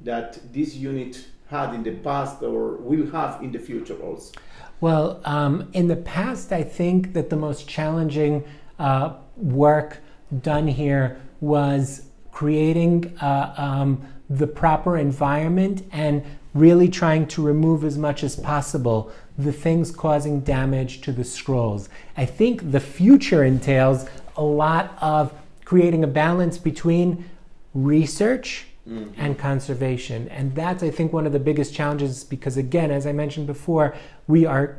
[0.00, 4.34] that this unit had in the past or will have in the future also?
[4.80, 8.44] Well, um, in the past, I think that the most challenging
[8.78, 9.98] uh, work
[10.42, 16.22] done here was creating uh, um, the proper environment and
[16.54, 21.88] really trying to remove as much as possible the things causing damage to the scrolls.
[22.16, 24.06] I think the future entails
[24.36, 25.32] a lot of
[25.64, 27.28] creating a balance between
[27.74, 29.20] research mm-hmm.
[29.20, 30.28] and conservation.
[30.28, 33.94] And that's, I think, one of the biggest challenges because, again, as I mentioned before,
[34.26, 34.76] we are.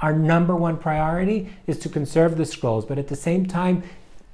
[0.00, 3.82] Our number one priority is to conserve the scrolls, but at the same time,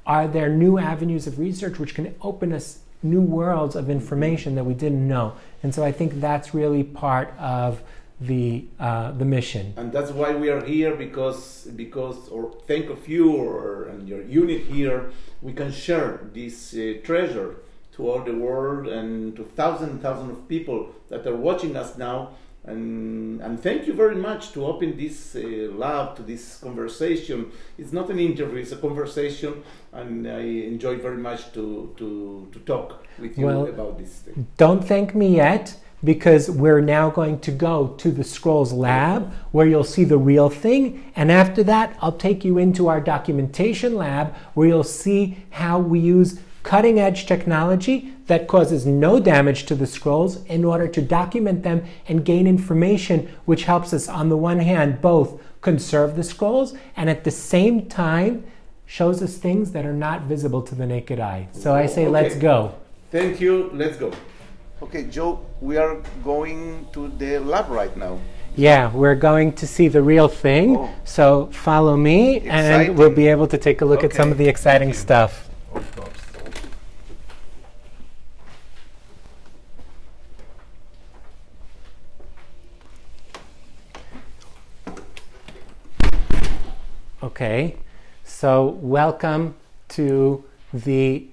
[0.06, 4.62] are there new avenues of research which can open us new worlds of information that
[4.62, 5.34] we didn't know?
[5.64, 7.82] And so I think that's really part of
[8.20, 9.74] the uh, the mission.
[9.76, 14.22] And that's why we are here because because or thank of you or and your
[14.22, 15.10] unit here,
[15.42, 17.56] we can share this uh, treasure
[17.96, 21.96] to all the world and to thousands and thousands of people that are watching us
[21.96, 22.30] now.
[22.64, 27.52] And, and thank you very much to open this uh, lab to this conversation.
[27.78, 32.58] It's not an interview; it's a conversation, and I enjoy very much to to, to
[32.60, 34.14] talk with you well, about this.
[34.18, 34.48] Thing.
[34.56, 39.66] Don't thank me yet because we're now going to go to the Scrolls lab where
[39.66, 41.12] you'll see the real thing.
[41.16, 46.00] And after that, I'll take you into our documentation lab where you'll see how we
[46.00, 51.62] use cutting edge technology that causes no damage to the scrolls in order to document
[51.62, 56.74] them and gain information, which helps us, on the one hand, both conserve the scrolls
[56.96, 58.44] and at the same time
[58.84, 61.46] shows us things that are not visible to the naked eye.
[61.52, 62.10] So I say, okay.
[62.10, 62.74] let's go.
[63.12, 63.70] Thank you.
[63.72, 64.12] Let's go.
[64.82, 68.18] Okay, Joe, we are going to the lab right now.
[68.56, 70.76] Yeah, we're going to see the real thing.
[70.76, 70.90] Oh.
[71.04, 72.88] So follow me, exciting.
[72.88, 74.08] and we'll be able to take a look okay.
[74.08, 75.48] at some of the exciting stuff.
[87.26, 87.74] Okay,
[88.22, 89.56] so welcome
[89.88, 91.26] to the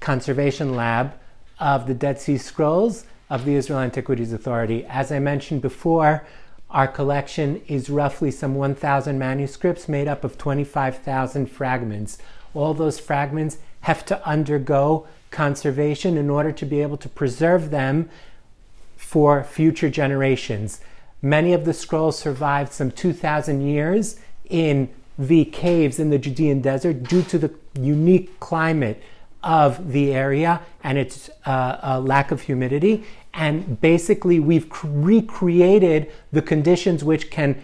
[0.00, 1.14] Conservation Lab
[1.58, 4.84] of the Dead Sea Scrolls of the Israel Antiquities Authority.
[4.84, 6.26] As I mentioned before,
[6.68, 12.18] our collection is roughly some 1,000 manuscripts made up of 25,000 fragments.
[12.52, 18.10] All those fragments have to undergo conservation in order to be able to preserve them
[18.98, 20.82] for future generations.
[21.22, 27.02] Many of the scrolls survived some 2,000 years in the caves in the Judean desert
[27.02, 29.02] due to the unique climate
[29.42, 33.04] of the area and its uh, lack of humidity.
[33.34, 37.60] And basically, we've recreated the conditions which can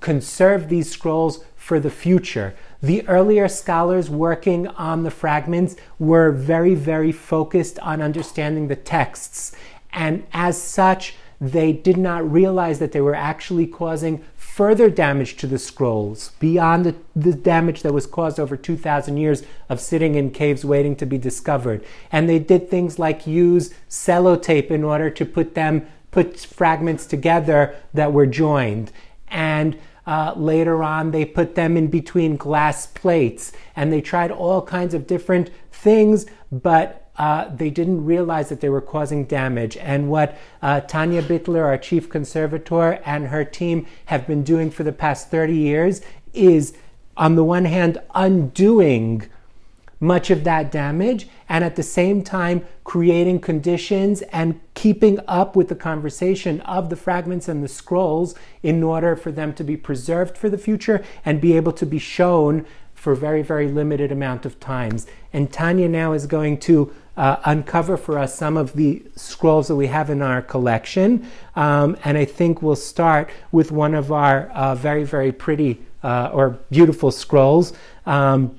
[0.00, 2.54] conserve these scrolls for the future.
[2.82, 9.52] The earlier scholars working on the fragments were very, very focused on understanding the texts.
[9.92, 14.24] And as such, they did not realize that they were actually causing
[14.60, 19.42] further damage to the scrolls beyond the, the, damage that was caused over 2,000 years
[19.70, 21.82] of sitting in caves waiting to be discovered.
[22.12, 27.74] And they did things like use sellotape in order to put them, put fragments together
[27.94, 28.92] that were joined.
[29.28, 34.60] And uh, later on, they put them in between glass plates and they tried all
[34.60, 39.76] kinds of different things, but uh, they didn't realize that they were causing damage.
[39.76, 44.84] And what uh, Tanya Bittler, our chief conservator, and her team have been doing for
[44.84, 46.00] the past 30 years
[46.32, 46.72] is,
[47.18, 49.28] on the one hand, undoing
[50.02, 55.68] much of that damage and at the same time creating conditions and keeping up with
[55.68, 60.38] the conversation of the fragments and the scrolls in order for them to be preserved
[60.38, 62.64] for the future and be able to be shown
[62.94, 65.06] for very, very limited amount of times.
[65.34, 69.76] And Tanya now is going to uh, uncover for us some of the scrolls that
[69.76, 71.28] we have in our collection.
[71.56, 76.30] Um, and I think we'll start with one of our uh, very, very pretty uh,
[76.32, 77.72] or beautiful scrolls.
[78.06, 78.58] Um,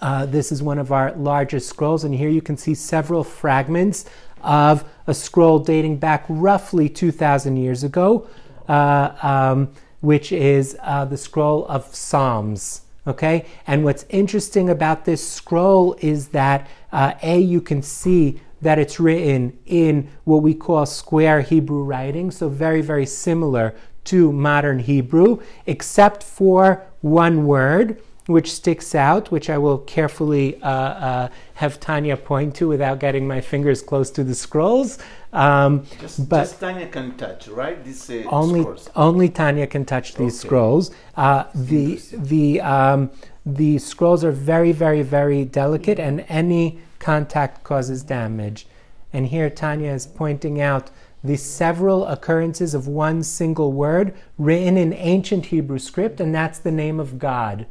[0.00, 4.04] uh, this is one of our largest scrolls, and here you can see several fragments
[4.42, 8.26] of a scroll dating back roughly 2,000 years ago,
[8.68, 12.82] uh, um, which is uh, the scroll of Psalms.
[13.04, 18.78] Okay, and what's interesting about this scroll is that uh, a you can see that
[18.78, 23.74] it's written in what we call square Hebrew writing, so very very similar
[24.04, 30.68] to modern Hebrew, except for one word which sticks out, which I will carefully uh,
[30.68, 34.98] uh, have Tanya point to without getting my fingers close to the scrolls.
[35.32, 37.82] Um, just, but just Tanya can touch, right?
[37.84, 38.90] This uh, only scrolls.
[38.94, 40.48] only Tanya can touch these Okay.
[40.48, 40.90] scrolls.
[41.16, 43.10] Uh, the the um,
[43.44, 48.66] the scrolls are very very very delicate, and any contact causes damage.
[49.12, 50.90] And here Tanya is pointing out
[51.24, 56.72] the several occurrences of one single word written in ancient Hebrew script, and that's the
[56.72, 57.66] name of God.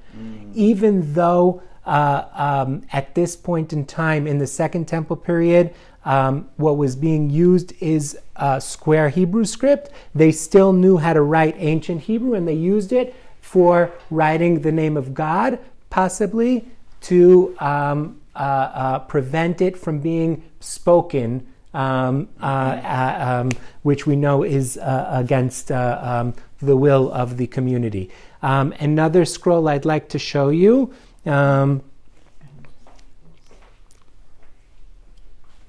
[0.53, 5.73] Even though uh, um, at this point in time in the Second Temple period,
[6.05, 9.89] um, what was being used is uh, square Hebrew script.
[10.15, 13.13] They still knew how to write ancient Hebrew, and they used it
[13.51, 16.65] for writing the name of God, possibly
[17.01, 23.49] to um, uh, uh, prevent it from being spoken, um, uh, uh, um,
[23.83, 28.09] which we know is uh, against uh, um, the will of the community.
[28.41, 30.93] Um, another scroll I'd like to show you.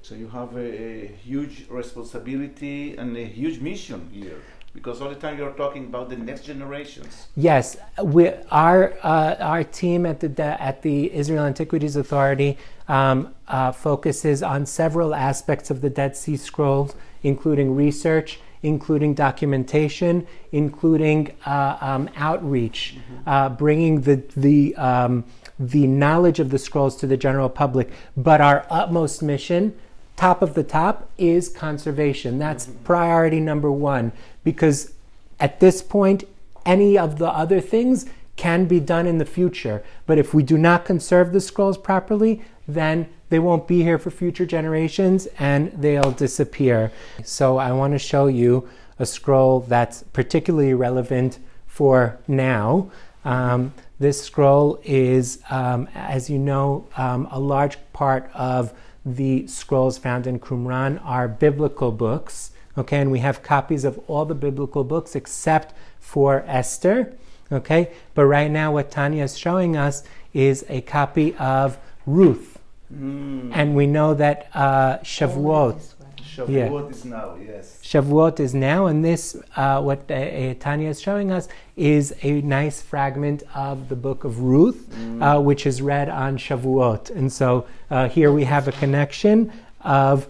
[0.03, 4.41] So you have a, a huge responsibility and a huge mission here,
[4.73, 7.27] because all the time you're talking about the next generations.
[7.35, 12.57] Yes, we, our uh, our team at the at the Israel Antiquities Authority
[12.87, 20.25] um, uh, focuses on several aspects of the Dead Sea Scrolls, including research, including documentation,
[20.51, 22.97] including uh, um, outreach,
[23.27, 25.23] uh, bringing the the um,
[25.59, 27.91] the knowledge of the scrolls to the general public.
[28.17, 29.77] But our utmost mission
[30.15, 32.37] top of the top is conservation.
[32.37, 34.11] That's priority number one
[34.43, 34.93] because
[35.39, 36.23] at this point,
[36.65, 39.83] any of the other things can be done in the future.
[40.05, 44.11] But if we do not conserve the scrolls properly, then they won't be here for
[44.11, 46.91] future generations and they'll disappear.
[47.23, 48.69] So I want to show you
[48.99, 52.91] a scroll that's particularly relevant for now.
[53.25, 58.73] Um, this scroll is, um, as you know, um, a large part of
[59.05, 62.51] the scrolls found in Qumran are biblical books.
[62.77, 67.13] Okay, and we have copies of all the biblical books except for Esther.
[67.51, 70.03] Okay, but right now what Tanya is showing us
[70.33, 72.57] is a copy of Ruth,
[72.89, 75.93] and we know that uh, Shavuot.
[76.35, 77.79] Shavuot is now, yes.
[77.83, 82.41] Shavuot is now, and this, uh, what uh, uh, Tanya is showing us, is a
[82.41, 87.11] nice fragment of the book of Ruth, uh, which is read on Shavuot.
[87.15, 89.51] And so uh, here we have a connection
[89.81, 90.27] of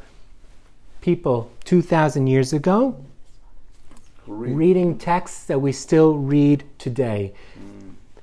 [1.04, 2.96] people 2,000 years ago
[4.26, 4.56] Read.
[4.56, 7.34] reading texts that we still read today.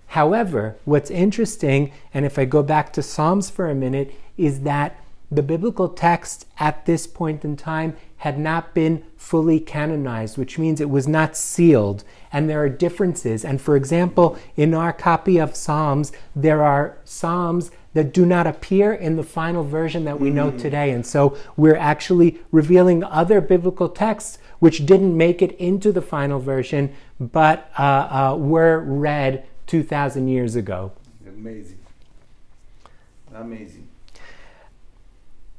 [0.07, 4.99] However, what's interesting, and if I go back to Psalms for a minute, is that
[5.31, 10.81] the biblical text at this point in time had not been fully canonized, which means
[10.81, 12.03] it was not sealed.
[12.33, 13.45] And there are differences.
[13.45, 18.93] And for example, in our copy of Psalms, there are Psalms that do not appear
[18.93, 20.91] in the final version that we know today.
[20.91, 26.39] And so we're actually revealing other biblical texts which didn't make it into the final
[26.39, 27.83] version, but uh,
[28.33, 30.93] uh, were read 2,000 years ago.
[31.27, 31.79] Amazing.
[33.35, 33.89] Amazing.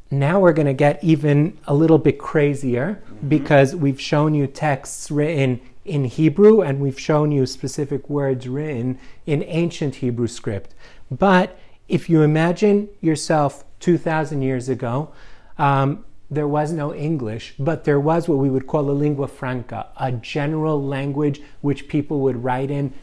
[0.09, 5.09] Now we're going to get even a little bit crazier because we've shown you texts
[5.09, 10.75] written in Hebrew and we've shown you specific words written in ancient Hebrew script.
[11.09, 11.57] But
[11.91, 15.09] if you imagine yourself 2,000 years ago,
[15.57, 19.87] um, there was no English, but there was what we would call a lingua franca,
[19.97, 22.93] a general language which people would write in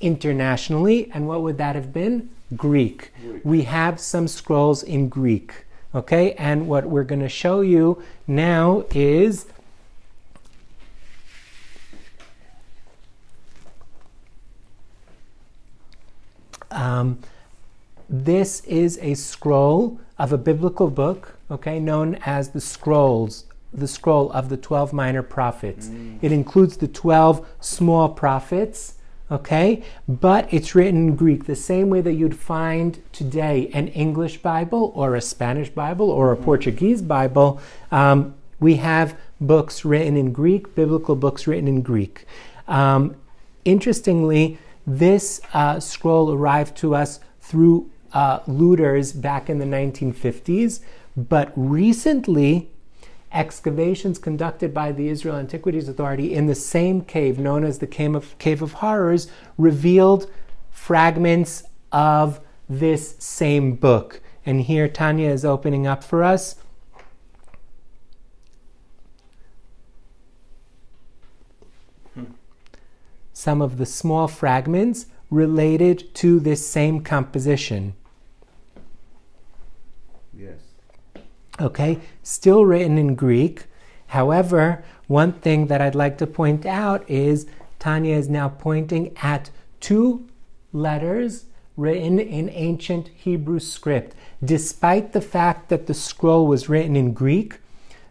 [0.00, 1.08] internationally.
[1.12, 2.30] And what would that have been?
[2.56, 3.12] Greek.
[3.44, 5.64] We have some scrolls in Greek.
[5.94, 9.46] Okay, and what we're going to show you now is
[16.72, 17.18] um,
[18.12, 24.30] this is a scroll of a biblical book, okay, known as the Scrolls, the scroll
[24.32, 25.90] of the 12 minor prophets.
[26.20, 28.98] It includes the 12 small prophets,
[29.30, 29.82] okay?
[30.06, 34.92] But it's written in Greek, the same way that you'd find today an English Bible
[34.94, 37.62] or a Spanish Bible or a Portuguese Bible.
[37.90, 42.26] Um, we have books written in Greek, biblical books written in Greek.
[42.68, 43.16] Um,
[43.64, 50.80] interestingly, this uh, scroll arrived to us through uh, looters back in the 1950s,
[51.16, 52.70] but recently,
[53.32, 58.14] excavations conducted by the Israel Antiquities Authority in the same cave, known as the Cave
[58.14, 60.30] of, cave of Horrors, revealed
[60.70, 64.20] fragments of this same book.
[64.44, 66.56] And here Tanya is opening up for us.
[73.32, 77.94] Some of the small fragments related to this same composition.
[80.32, 80.60] Yes.
[81.60, 83.64] Okay, still written in Greek.
[84.08, 87.46] However, one thing that I'd like to point out is
[87.78, 89.50] Tanya is now pointing at
[89.80, 90.26] two
[90.72, 91.46] letters
[91.76, 94.14] written in ancient Hebrew script.
[94.44, 97.58] Despite the fact that the scroll was written in Greek,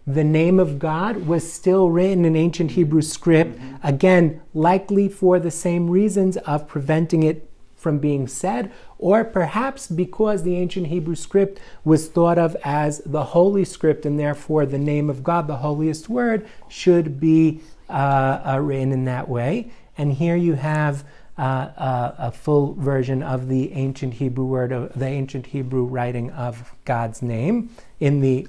[0.05, 5.51] the name of God was still written in ancient Hebrew script, again, likely for the
[5.51, 7.51] same reasons of preventing it
[7.82, 13.23] from being said, or perhaps because the ancient Hebrew script was thought of as the
[13.23, 18.59] holy script, and therefore the name of God, the holiest word, should be uh, uh,
[18.59, 19.71] written in that way.
[19.97, 21.03] And here you have
[21.39, 26.29] uh, uh, a full version of the ancient Hebrew word, of the ancient Hebrew writing
[26.32, 28.47] of God's name in the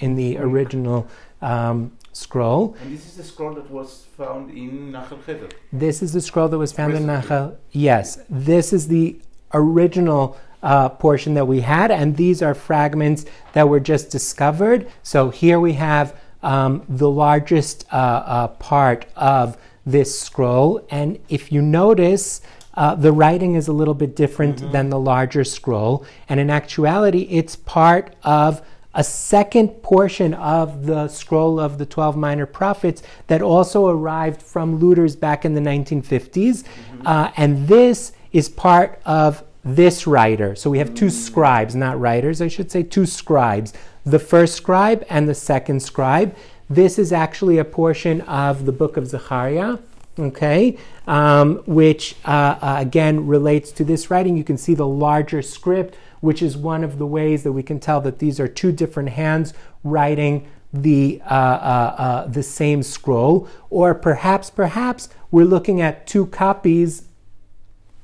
[0.00, 1.06] in the original
[1.40, 2.76] um, scroll.
[2.82, 5.48] And this is the scroll that was found in Nachal Hever.
[5.72, 7.04] This is the scroll that was found in.
[7.04, 7.56] Nachal.
[7.70, 9.18] Yes, this is the
[9.54, 14.90] original uh, portion that we had, and these are fragments that were just discovered.
[15.02, 21.50] So here we have um, the largest uh, uh, part of this scroll, and if
[21.50, 22.40] you notice,
[22.74, 27.22] uh, the writing is a little bit different than the larger scroll, and in actuality,
[27.22, 28.62] it's part of
[28.94, 34.78] a second portion of the scroll of the 12 minor prophets that also arrived from
[34.78, 36.64] looters back in the 1950s.
[37.04, 40.54] Uh, and this is part of this writer.
[40.54, 43.72] So we have two scribes, not writers, I should say, two scribes.
[44.04, 46.36] The first scribe and the second scribe.
[46.68, 49.78] This is actually a portion of the book of Zechariah
[50.18, 50.76] okay,
[51.06, 54.36] um, which uh, uh, again relates to this writing.
[54.36, 57.78] You can see the larger script, which is one of the ways that we can
[57.80, 59.52] tell that these are two different hands
[59.84, 66.24] writing the uh, uh, uh, the same scroll, or perhaps perhaps we're looking at two
[66.26, 67.02] copies,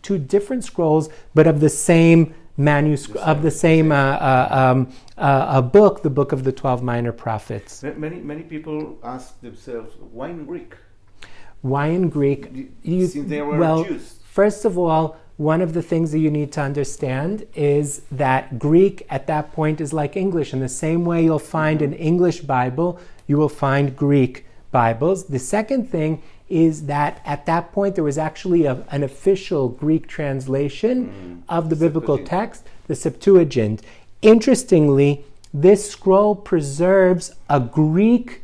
[0.03, 5.47] two different scrolls, but of the same manuscript of the same uh, uh, um, uh,
[5.59, 7.83] a book, the book of the twelve minor prophets.
[7.83, 10.75] Many many people ask themselves, why in Greek?
[11.63, 12.51] Why in Greek?
[12.83, 14.19] You- Since they were well, Jews.
[14.25, 19.07] First of all, one of the things that you need to understand is that Greek
[19.09, 20.53] at that point is like English.
[20.53, 25.27] In the same way you'll find an English Bible, you will find Greek Bibles.
[25.27, 30.09] The second thing is that at that point there was actually a- an official Greek
[30.09, 33.81] translation of the biblical text, the Septuagint.
[34.23, 35.25] Interestingly,
[35.55, 38.43] this scroll preserves a Greek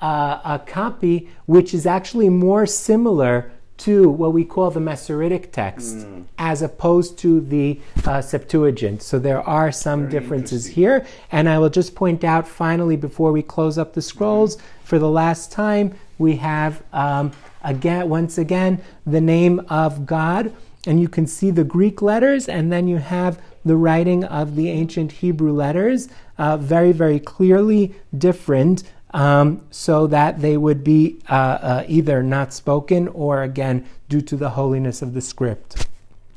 [0.00, 6.06] uh, a copy which is actually more similar to what we call the Masoretic text
[6.38, 9.02] as opposed to the uh, Septuagint.
[9.02, 11.06] So there are some Very differences here.
[11.30, 15.10] And I will just point out finally before we close up the scrolls for the
[15.10, 20.52] last time, we have um, again, once again, the name of God.
[20.86, 24.70] And you can see the Greek letters, and then you have the writing of the
[24.70, 26.08] ancient Hebrew letters,
[26.38, 32.52] uh, very, very clearly different, um, so that they would be uh, uh, either not
[32.52, 35.88] spoken or, again, due to the holiness of the script.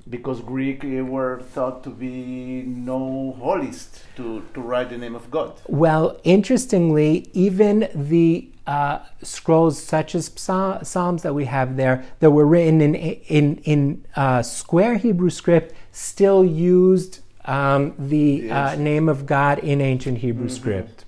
[0.09, 5.29] Because Greek uh, were thought to be no holiest to, to write the name of
[5.29, 5.53] God.
[5.67, 12.31] Well, interestingly, even the uh, scrolls such as Psa- Psalms that we have there that
[12.31, 19.09] were written in in in uh, square Hebrew script still used um, the uh, name
[19.09, 21.05] of God in ancient Hebrew script.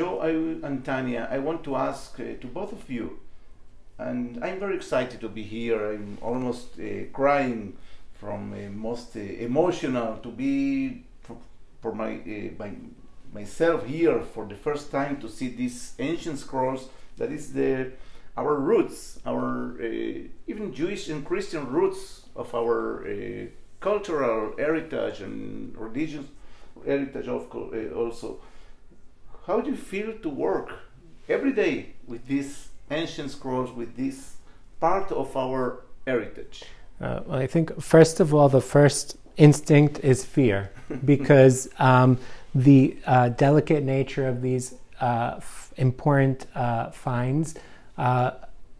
[0.00, 3.18] Joe and Tanya, I want to ask uh, to both of you,
[3.98, 5.92] and I'm very excited to be here.
[5.92, 7.76] I'm almost uh, crying
[8.14, 11.36] from uh, most uh, emotional to be for,
[11.82, 12.70] for my, uh, my
[13.34, 16.88] myself here for the first time to see these ancient scrolls.
[17.18, 17.92] That is the
[18.38, 19.84] our roots, our uh,
[20.46, 23.48] even Jewish and Christian roots of our uh,
[23.80, 26.24] cultural heritage and religious
[26.86, 28.40] heritage of uh, also.
[29.46, 30.70] How do you feel to work
[31.28, 34.36] every day with these ancient scrolls, with this
[34.80, 36.64] part of our heritage?
[37.00, 40.70] Uh, well, I think first of all, the first instinct is fear,
[41.04, 42.18] because um,
[42.54, 47.54] the uh, delicate nature of these uh, f- important uh, finds
[47.96, 48.32] uh,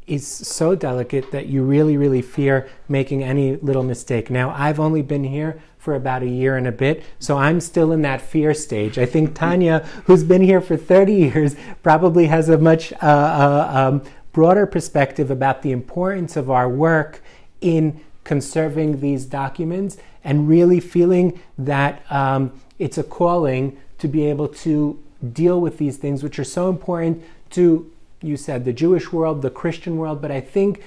[0.07, 4.29] is so delicate that you really, really fear making any little mistake.
[4.29, 7.91] Now, I've only been here for about a year and a bit, so I'm still
[7.91, 8.99] in that fear stage.
[8.99, 13.71] I think Tanya, who's been here for 30 years, probably has a much uh, uh,
[13.73, 14.03] um,
[14.33, 17.23] broader perspective about the importance of our work
[17.63, 24.49] in conserving these documents and really feeling that um, it's a calling to be able
[24.49, 25.03] to
[25.33, 29.51] deal with these things, which are so important to, you said, the Jewish world, the
[29.51, 30.83] Christian world, but I think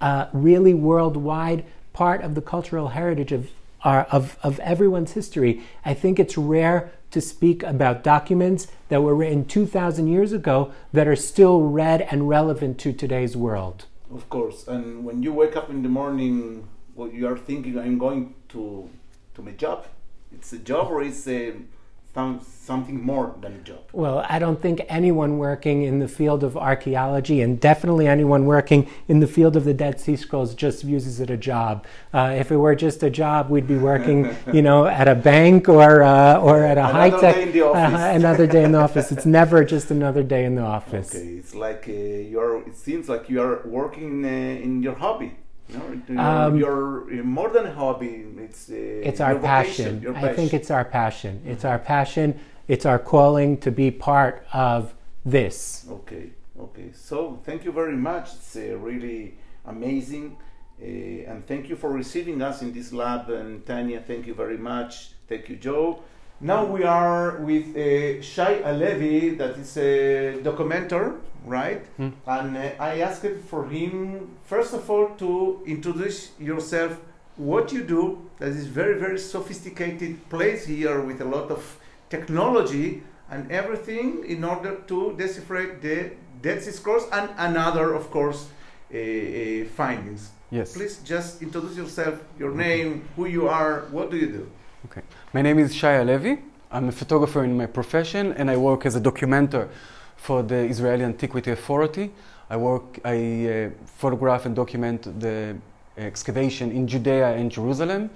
[0.00, 3.50] uh, really worldwide part of the cultural heritage of,
[3.86, 5.62] of, of everyone's history.
[5.84, 11.06] I think it's rare to speak about documents that were written 2,000 years ago that
[11.06, 13.86] are still read and relevant to today's world.
[14.12, 17.98] Of course, and when you wake up in the morning, what you are thinking, I'm
[17.98, 18.88] going to
[19.34, 19.86] to my job.
[20.32, 21.54] It's a job or it's a
[22.16, 23.80] some, something more than a job.
[23.92, 28.88] Well, I don't think anyone working in the field of archaeology, and definitely anyone working
[29.06, 31.84] in the field of the Dead Sea Scrolls, just views it a job.
[32.14, 35.68] Uh, if it were just a job, we'd be working, you know, at a bank
[35.68, 37.34] or uh, or at a high tech.
[37.34, 38.00] day in the office.
[38.00, 39.12] Uh, another day in the office.
[39.16, 41.14] It's never just another day in the office.
[41.14, 41.92] Okay, it's like uh,
[42.32, 42.66] you're.
[42.66, 44.28] It seems like you are working uh,
[44.66, 45.36] in your hobby.
[45.68, 48.24] Know, you're, Um, you're, you're more than a hobby.
[48.38, 48.74] It's uh,
[49.08, 50.24] It's our your vocation, passion.
[50.24, 51.42] I think it's our passion.
[51.44, 52.38] It's our passion.
[52.68, 54.94] It's our calling to be part of
[55.24, 55.86] this.
[55.90, 56.90] Okay, okay.
[56.94, 58.34] So thank you very much.
[58.34, 60.36] It's uh, really amazing,
[60.80, 63.30] uh, and thank you for receiving us in this lab.
[63.30, 65.10] And Tanya, thank you very much.
[65.28, 66.00] Thank you, Joe.
[66.40, 71.86] Now we are with uh, Shai Halevi, that is a documenter, right?
[71.96, 72.10] Hmm.
[72.26, 77.00] And uh, I asked for him first of all to introduce yourself,
[77.36, 78.28] what you do.
[78.38, 81.78] That is very very sophisticated place here with a lot of
[82.10, 88.48] technology and everything in order to decipher the Dead Sea Scrolls and another, of course,
[88.94, 90.30] uh, uh, findings.
[90.50, 90.74] Yes.
[90.74, 94.50] Please just introduce yourself, your name, who you are, what do you do?
[94.86, 95.02] Okay.
[95.32, 96.38] My name is Shai Halevi.
[96.70, 99.68] I'm a photographer in my profession and I work as a documenter
[100.26, 102.10] for the Israeli Antiquity Authority.
[102.50, 103.16] I work, I
[103.46, 105.56] uh, photograph and document the
[105.96, 108.10] excavation in Judea and Jerusalem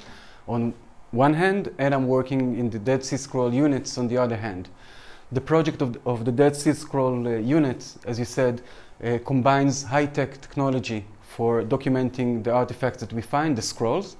[0.49, 0.75] on
[1.13, 4.69] one hand, and I'm working in the Dead Sea Scroll units on the other hand.
[5.31, 8.61] The project of, of the Dead Sea Scroll uh, units, as you said,
[9.05, 14.17] uh, combines high-tech technology for documenting the artifacts that we find, the scrolls,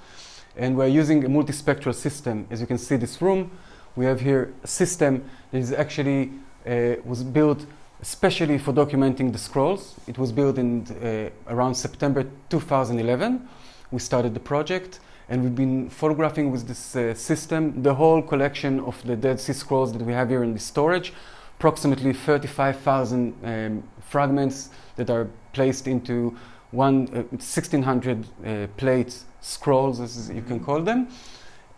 [0.57, 2.47] and we're using a multispectral system.
[2.51, 3.51] As you can see this room,
[3.97, 6.31] we have here a system that is actually
[6.65, 7.67] uh, was built
[8.03, 9.97] especially for documenting the scrolls.
[10.07, 13.49] It was built in uh, around September 2011.
[13.91, 18.81] We started the project and we've been photographing with this uh, system the whole collection
[18.81, 21.13] of the Dead Sea Scrolls that we have here in the storage,
[21.59, 26.37] approximately 35,000 um, fragments that are placed into
[26.73, 31.09] one uh, 1600 uh, plate scrolls, as you can call them.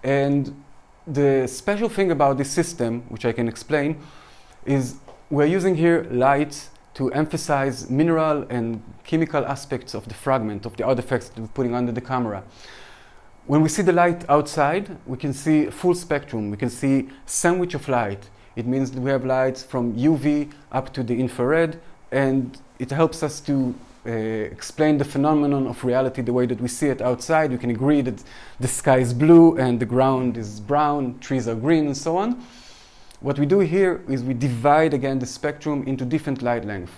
[0.03, 0.63] And
[1.07, 3.99] the special thing about this system, which I can explain,
[4.65, 4.97] is
[5.33, 10.85] we're using here light to emphasize mineral and chemical aspects of the fragment, of the
[10.85, 12.45] artifacts that we're putting under the camera.
[13.47, 16.51] When we see the light outside, we can see full spectrum.
[16.51, 18.29] We can see sandwich of light.
[18.57, 21.81] It means that we have lights from UV up to the infrared,
[22.11, 23.75] and it helps us to
[24.05, 27.53] uh, explain the phenomenon of reality the way that we see it outside.
[27.53, 28.23] We can agree that
[28.61, 32.45] the sky is blue and the ground is brown, trees are green, and so on.
[33.23, 36.93] What we do here is we divide again the spectrum into different light length.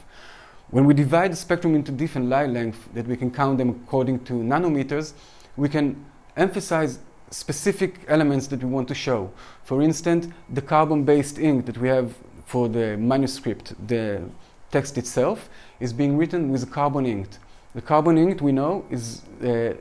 [0.71, 4.25] When we divide the spectrum into different light length, that we can count them according
[4.25, 5.13] to nanometers,
[5.59, 6.03] we can
[6.39, 6.99] emphasize
[7.31, 9.31] specific elements that we want to show.
[9.65, 12.15] For instance, the carbon-based ink that we have
[12.47, 14.23] for the manuscript, the
[14.71, 17.29] text itself, is being written with carbon ink.
[17.75, 19.75] The carbon ink we know is uh,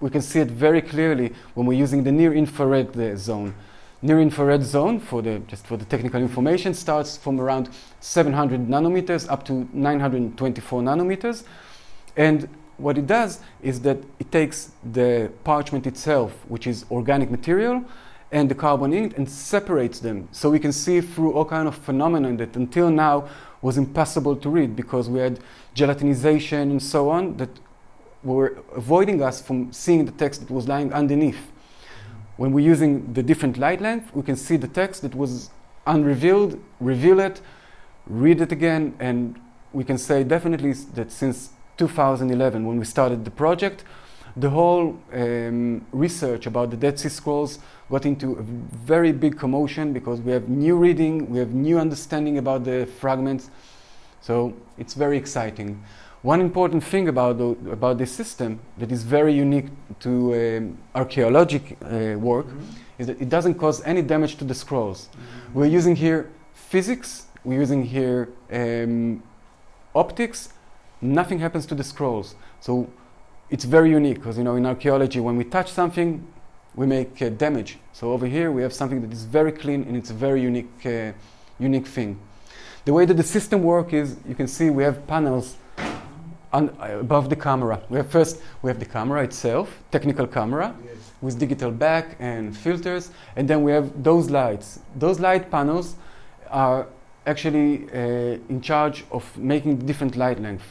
[0.00, 3.54] we can see it very clearly when we're using the near infrared uh, zone.
[4.02, 7.70] Near infrared zone, for the, just for the technical information, starts from around
[8.00, 11.44] 700 nanometers up to 924 nanometers.
[12.16, 17.84] And what it does is that it takes the parchment itself, which is organic material,
[18.32, 21.76] and the carbon ink and separates them so we can see through all kind of
[21.76, 23.28] phenomena that until now
[23.62, 25.38] was impossible to read because we had
[25.74, 27.48] gelatinization and so on that
[28.24, 31.52] were avoiding us from seeing the text that was lying underneath.
[32.36, 35.50] When we're using the different light length, we can see the text that was
[35.86, 37.40] unrevealed, reveal it,
[38.06, 39.40] read it again, and
[39.72, 43.84] we can say definitely that since 2011, when we started the project,
[44.36, 47.58] the whole um, research about the Dead Sea Scrolls
[47.90, 52.36] got into a very big commotion because we have new reading, we have new understanding
[52.36, 53.50] about the fragments.
[54.20, 55.82] So it's very exciting.
[56.26, 59.66] One important thing about, the, about this system that is very unique
[60.00, 62.98] to um, archaeologic uh, work mm-hmm.
[62.98, 65.06] is that it doesn't cause any damage to the scrolls.
[65.06, 65.54] Mm-hmm.
[65.56, 69.22] We're using here physics, we're using here um,
[69.94, 70.48] optics,
[71.00, 72.34] nothing happens to the scrolls.
[72.58, 72.90] So
[73.48, 76.26] it's very unique because you know in archaeology when we touch something
[76.74, 77.78] we make uh, damage.
[77.92, 80.84] So over here we have something that is very clean and it's a very unique,
[80.86, 81.12] uh,
[81.60, 82.18] unique thing.
[82.84, 85.56] The way that the system works is you can see we have panels
[86.56, 87.80] un- above the camera.
[87.90, 90.96] We have first we have the camera itself, technical camera, yes.
[91.20, 94.80] with digital back and filters, and then we have those lights.
[94.96, 95.96] Those light panels
[96.50, 96.86] are
[97.26, 100.66] actually uh, in charge of making different light length.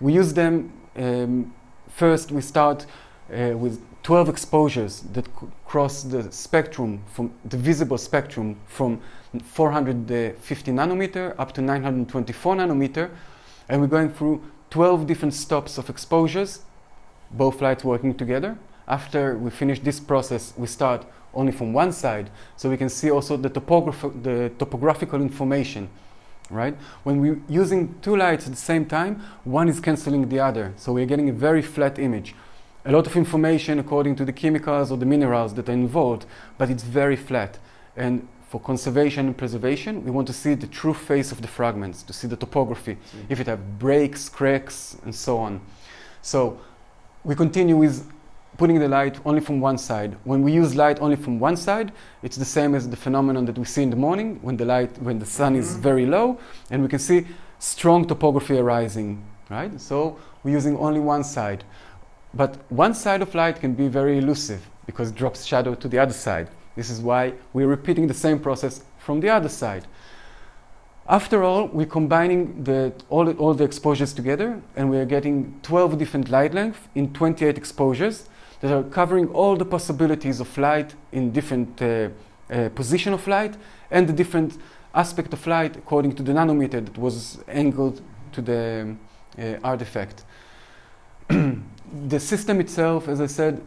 [0.00, 0.72] We use them.
[0.96, 1.54] Um,
[1.88, 2.86] first, we start
[3.32, 5.26] uh, with 12 exposures that
[5.64, 9.00] cross the spectrum from the visible spectrum from
[9.42, 13.10] 450 nanometer up to 924 nanometer
[13.68, 14.40] and we're going through
[14.70, 16.60] 12 different stops of exposures
[17.30, 18.56] both lights working together.
[18.88, 21.04] After we finish this process we start
[21.34, 25.88] only from one side so we can see also the, topograph- the topographical information
[26.48, 26.76] right?
[27.02, 30.92] When we're using two lights at the same time one is canceling the other so
[30.92, 32.34] we're getting a very flat image.
[32.84, 36.24] A lot of information according to the chemicals or the minerals that are involved,
[36.56, 37.58] but it's very flat.
[37.96, 42.02] And for conservation and preservation, we want to see the true face of the fragments,
[42.04, 43.24] to see the topography, mm.
[43.28, 45.60] if it have breaks, cracks, and so on.
[46.22, 46.60] So
[47.24, 48.08] we continue with
[48.56, 50.16] putting the light only from one side.
[50.24, 51.92] When we use light only from one side,
[52.22, 54.96] it's the same as the phenomenon that we see in the morning when the light,
[55.02, 55.60] when the sun mm-hmm.
[55.60, 56.38] is very low,
[56.70, 57.26] and we can see
[57.58, 59.78] strong topography arising, right?
[59.80, 61.64] So we're using only one side.
[62.32, 65.98] But one side of light can be very elusive because it drops shadow to the
[65.98, 66.48] other side.
[66.76, 69.86] This is why we're repeating the same process from the other side.
[71.08, 76.30] After all, we're combining the, all, all the exposures together and we're getting 12 different
[76.30, 78.28] light lengths in 28 exposures
[78.60, 82.08] that are covering all the possibilities of light in different uh,
[82.50, 83.56] uh, position of light
[83.90, 84.58] and the different
[84.94, 88.00] aspect of light according to the nanometer that was angled
[88.32, 88.96] to the
[89.38, 90.24] uh, artifact.
[91.28, 93.60] the system itself, as I said,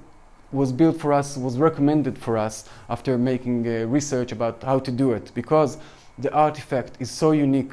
[0.51, 4.91] was built for us, was recommended for us after making uh, research about how to
[4.91, 5.77] do it because
[6.17, 7.71] the artifact is so unique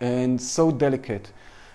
[0.00, 1.32] and so delicate.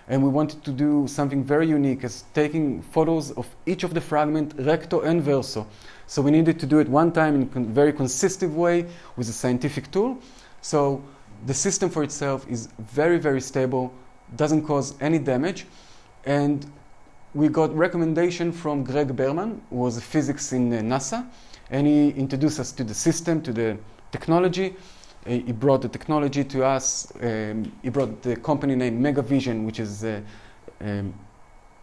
[0.08, 4.00] And we wanted to do something very unique as taking photos of each of the
[4.00, 5.66] fragment, recto and verso.
[6.06, 8.86] So we needed to do it one time in a con- very consistent way
[9.16, 10.18] with a scientific tool.
[10.62, 11.04] So
[11.46, 13.92] the system for itself is very, very stable,
[14.36, 15.66] doesn't cause any damage,
[16.24, 16.70] and
[17.34, 21.26] we got recommendation from Greg Bearman, who was a physics in uh, NASA,
[21.70, 23.78] and he introduced us to the system, to the
[24.10, 24.74] technology.
[25.24, 27.12] Uh, he brought the technology to us.
[27.20, 30.20] Um, he brought the company name Megavision, which is uh,
[30.80, 31.14] um,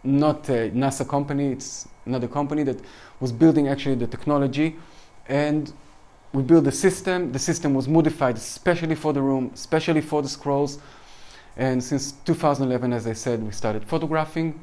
[0.04, 2.80] not a NASA company, it's another company that
[3.20, 4.76] was building actually the technology.
[5.28, 5.72] And
[6.34, 7.32] we built the system.
[7.32, 10.78] The system was modified especially for the room, especially for the scrolls.
[11.56, 14.60] And since 2011, as I said, we started photographing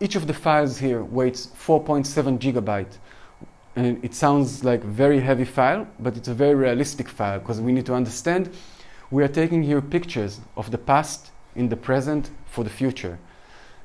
[0.00, 2.98] each of the files here weighs 4.7 gigabyte.
[3.74, 7.60] And it sounds like a very heavy file, but it's a very realistic file because
[7.60, 8.50] we need to understand
[9.12, 13.18] we are taking here pictures of the past in the present for the future.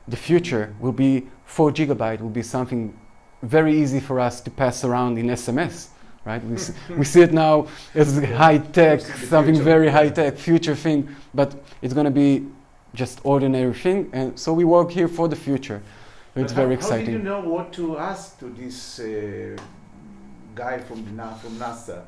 [0.08, 2.98] The future will be 4 gigabyte, will be something
[3.44, 5.90] very easy for us to pass around in SMS.
[6.26, 6.44] Right?
[6.44, 9.64] We, see, we see it now as high tech, something future.
[9.64, 12.46] very high tech, future thing, but it's going to be
[12.94, 14.10] just ordinary thing.
[14.14, 15.82] And so we work here for the future.
[16.42, 17.06] It's very exciting.
[17.06, 19.58] How did you know what to ask to this uh,
[20.56, 21.04] guy from
[21.42, 22.06] from NASA?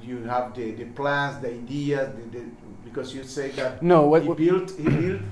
[0.00, 2.44] Did you have the, the plans, the ideas, the, the,
[2.84, 5.22] because you say that no, what, he built he built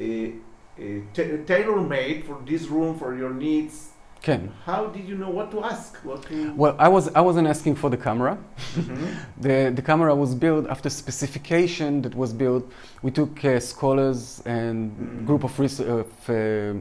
[0.00, 0.34] a,
[0.78, 3.90] a tailor made for this room for your needs.
[4.22, 4.52] Ken.
[4.66, 5.96] How did you know what to ask?
[6.04, 8.36] What to well, I was I wasn't asking for the camera.
[8.74, 9.06] Mm-hmm.
[9.40, 12.70] the the camera was built after specification that was built.
[13.02, 15.24] We took uh, scholars and mm-hmm.
[15.24, 16.74] group of, res- of uh,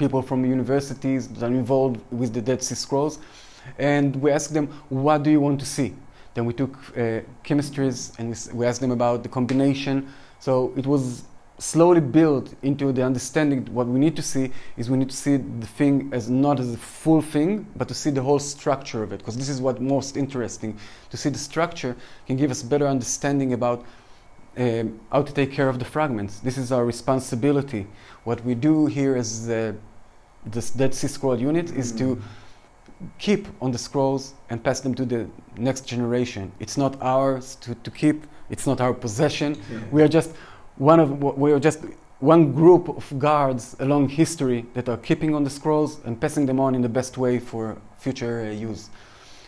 [0.00, 3.18] people from universities that are involved with the Dead Sea Scrolls,
[3.78, 5.94] and we asked them, what do you want to see?
[6.34, 8.26] Then we took uh, chemistries and
[8.58, 10.08] we, asked them about the combination.
[10.38, 11.24] So it was
[11.58, 15.36] slowly built into the understanding what we need to see is we need to see
[15.36, 19.12] the thing as not as a full thing but to see the whole structure of
[19.12, 20.74] it because this is what most interesting
[21.10, 21.94] to see the structure
[22.26, 23.84] can give us better understanding about
[24.56, 27.86] um, how to take care of the fragments this is our responsibility
[28.24, 29.76] what we do here as the,
[30.46, 32.20] the Dead Sea Scroll unit is to
[33.18, 36.52] keep on the scrolls and pass them to the next generation.
[36.60, 38.26] It's not ours to, to keep.
[38.50, 39.56] It's not our possession.
[39.70, 39.78] Yeah.
[39.90, 40.34] we are just
[40.76, 41.80] one of we are just
[42.20, 46.60] one group of guards along history that are keeping on the scrolls and passing them
[46.60, 48.90] on in the best way for future uh, use.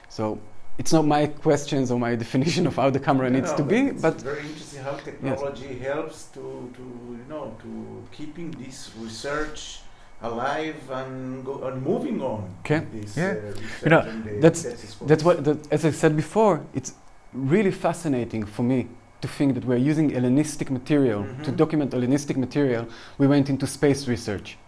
[0.08, 0.38] So
[0.78, 3.80] it's not my questions or my definition of how the camera needs No, to be,
[3.88, 9.80] it's but very interesting how technology helps to, to you know to keeping this research
[10.22, 12.48] alive and go, and moving on.
[12.64, 12.86] Okay.
[12.92, 13.30] This, Yeah.
[13.32, 13.54] uh,
[13.84, 14.02] You know,
[14.40, 15.08] that's- Sea Scrolls.
[15.08, 16.94] that's what that, as I said before, it's
[17.32, 18.86] really fascinating for me
[19.20, 21.56] to think that we're using Hellenistic material to Mhm.
[21.56, 22.86] document Hellenistic material.
[23.18, 24.58] We went into space research,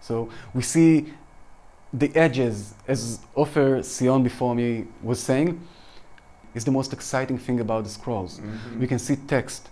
[0.00, 1.12] so we see
[1.92, 5.58] the edges, as Ofer Sion before me was saying,
[6.54, 8.40] is the most exciting thing about the scrolls.
[8.40, 8.80] Mhm.
[8.80, 9.68] We can see text,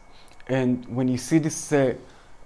[0.48, 1.94] and when you see this uh,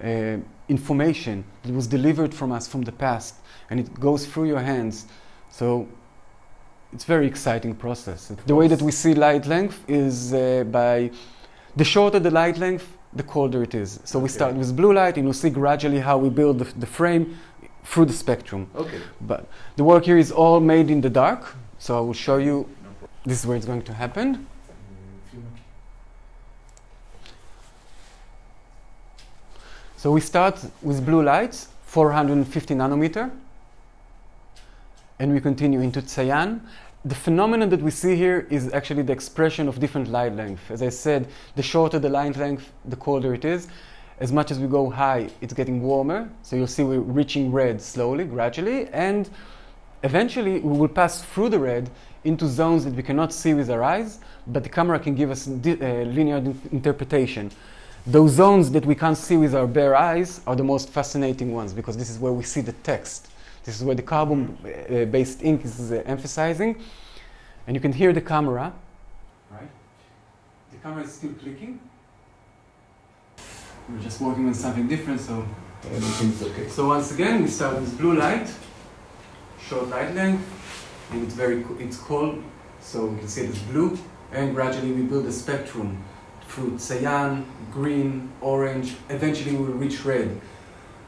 [0.02, 0.36] uh,
[0.68, 3.34] information that was delivered from us from the past,
[3.70, 5.06] and it goes through your hands,
[5.50, 5.88] so
[6.92, 8.32] it's very exciting process.
[8.46, 11.10] The way that we see light length is uh, by
[11.76, 14.00] the shorter the light length, the colder it is.
[14.04, 16.86] So we start with blue light, and you'll see gradually how we build the, the
[16.86, 17.38] frame
[17.84, 18.68] through the spectrum.
[18.74, 19.00] Okay.
[19.20, 19.46] But
[19.76, 22.68] the work here is all made in the dark, so I will show you.
[22.82, 23.08] No.
[23.24, 24.46] This is where it's going to happen.
[29.98, 33.32] So we start with blue lights, 450 nanometer,
[35.18, 36.62] and we continue into cyan.
[37.04, 40.70] The phenomenon that we see here is actually the expression of different light length.
[40.70, 41.26] As I said,
[41.56, 43.66] the shorter the light length, the colder it is.
[44.20, 46.30] As much as we go high, it's getting warmer.
[46.42, 49.28] So you'll see we're reaching red slowly, gradually, and
[50.04, 51.90] eventually we will pass through the red
[52.22, 55.48] into zones that we cannot see with our eyes, but the camera can give us
[55.48, 57.50] uh, linear interpretation.
[58.08, 61.74] Those zones that we can't see with our bare eyes are the most fascinating ones
[61.74, 63.28] because this is where we see the text.
[63.64, 66.80] This is where the carbon uh, based ink is uh, emphasizing.
[67.66, 68.72] And you can hear the camera.
[69.50, 69.68] Right?
[70.72, 71.80] The camera is still clicking.
[73.90, 75.46] We're just working on something different, so
[75.84, 76.66] Everything's okay.
[76.68, 78.50] so once again, we start with blue light,
[79.68, 80.42] short light length,
[81.12, 82.42] and it's very it's cold,
[82.80, 83.98] so we can see it as blue,
[84.32, 86.02] and gradually we build a spectrum
[86.58, 88.96] through cyan, green, orange.
[89.08, 90.28] Eventually, we will reach red.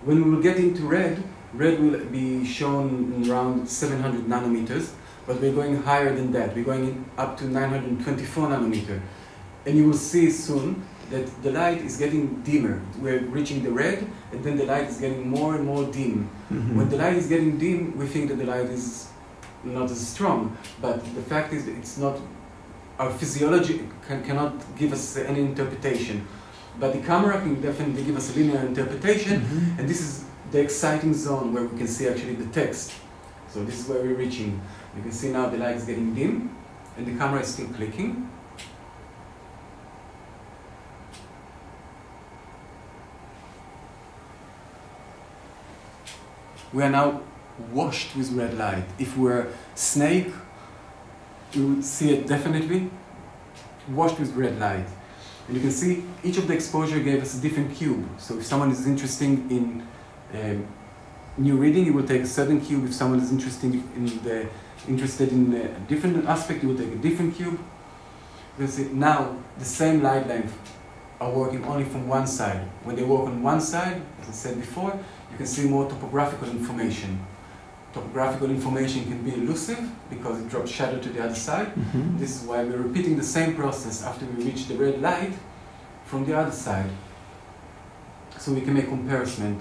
[0.04, 1.22] When we will get into red,
[1.52, 4.92] red will be shown in around 700 nanometers,
[5.26, 6.54] but we're going higher than that.
[6.54, 9.00] We're going up to 924 nanometer,
[9.66, 12.80] and you will see soon that the light is getting dimmer.
[13.00, 16.30] We're reaching the red, and then the light is getting more and more dim.
[16.52, 16.76] Mm-hmm.
[16.76, 19.08] When the light is getting dim, we think that the light is
[19.64, 20.56] not as strong.
[20.80, 22.20] But the fact is, that it's not.
[23.00, 26.28] Our physiology can, cannot give us any interpretation.
[26.78, 29.80] But the camera can definitely give us a linear interpretation, mm-hmm.
[29.80, 32.92] and this is the exciting zone where we can see actually the text.
[33.48, 34.60] So this is where we're reaching.
[34.94, 36.54] You can see now the light is getting dim,
[36.98, 38.30] and the camera is still clicking.
[46.72, 47.20] we are now
[47.72, 48.84] washed with red light.
[48.98, 50.32] If we're snake,
[51.52, 52.90] you see it definitely
[53.88, 54.86] washed with red light.
[55.46, 58.06] And you can see each of the exposure gave us a different cube.
[58.18, 59.86] So if someone is interested in
[60.34, 60.66] um,
[61.36, 62.84] new reading, it will take a certain cube.
[62.84, 64.48] If someone is interested in the
[64.88, 67.58] interested in a different aspect, it will take a different cube.
[68.58, 70.56] You can see now the same light length
[71.20, 72.62] are working only from one side.
[72.84, 74.98] When they work on one side, as I said before,
[75.30, 77.20] you can see more topographical information.
[77.92, 81.74] Topographical information can be elusive because it drops shadow to the other side.
[81.74, 82.18] Mm-hmm.
[82.18, 85.32] This is why we're repeating the same process after we reach the red light
[86.04, 86.90] from the other side.
[88.38, 89.58] So we can make comparison.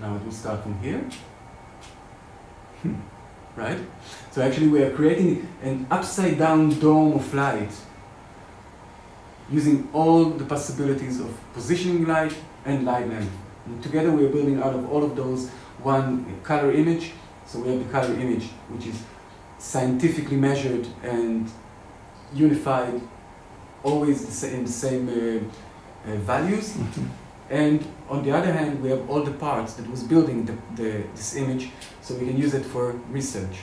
[0.00, 1.04] Now it will start from here.
[2.82, 2.94] Hmm.
[3.54, 3.78] right?
[4.30, 7.72] So actually we are creating an upside down dome of light
[9.50, 13.32] using all the possibilities of positioning light and light length.
[13.66, 15.48] And together we are building out of all of those
[15.82, 17.12] one color image.
[17.46, 19.02] So we have the color image, which is
[19.58, 21.50] scientifically measured and
[22.34, 23.00] unified,
[23.82, 26.76] always the sa- in the same uh, uh, values.
[27.48, 31.04] And on the other hand, we have all the parts that was building the, the,
[31.14, 31.70] this image,
[32.02, 33.58] so we can use it for research.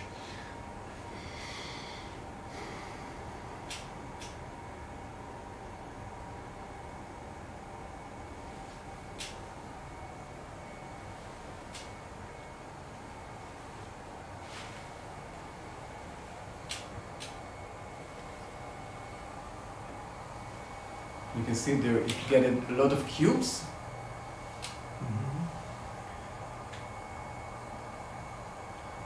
[21.63, 23.63] See there it getted a lot of cubes.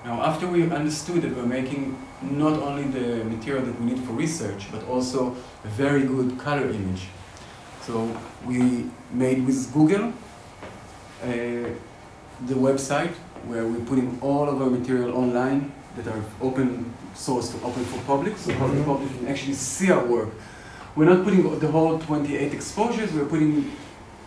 [0.04, 4.14] Now, after we understood that we're making not only the material that we need for
[4.14, 5.36] research, but also
[5.66, 7.04] a very good color image.
[7.82, 10.14] So we made with Google
[11.24, 11.68] uh,
[12.50, 13.14] the website
[13.50, 18.38] where we're putting all of our material online that are open source open for public,
[18.38, 20.30] so the public can actually see our work.
[20.98, 23.72] We're not putting the whole 28 exposures, we're putting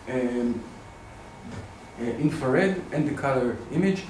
[0.09, 0.63] um,
[1.99, 4.03] uh, infrared and the color image.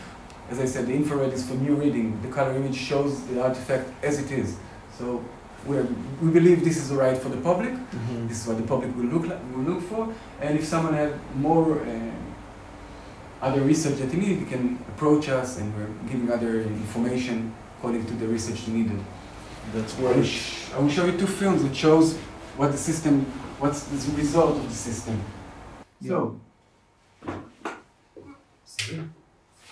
[0.48, 2.22] As I said, the infrared is for new reading.
[2.22, 4.58] The color image shows the artifact as it is.
[4.96, 5.26] So
[5.66, 5.88] we're,
[6.22, 7.74] we believe this is right for the public.
[7.74, 8.28] Mm-hmm.
[8.28, 10.14] This is what the public will look like, will look for.
[10.40, 12.12] And if someone has more uh,
[13.42, 18.06] other research that they need, they can approach us, and we're giving other information according
[18.06, 19.00] to the research needed.
[19.74, 20.26] That's I will,
[20.76, 22.20] I will show you two films that shows
[22.58, 23.22] what the system,
[23.60, 25.22] what's the result of the system.
[26.06, 26.40] So,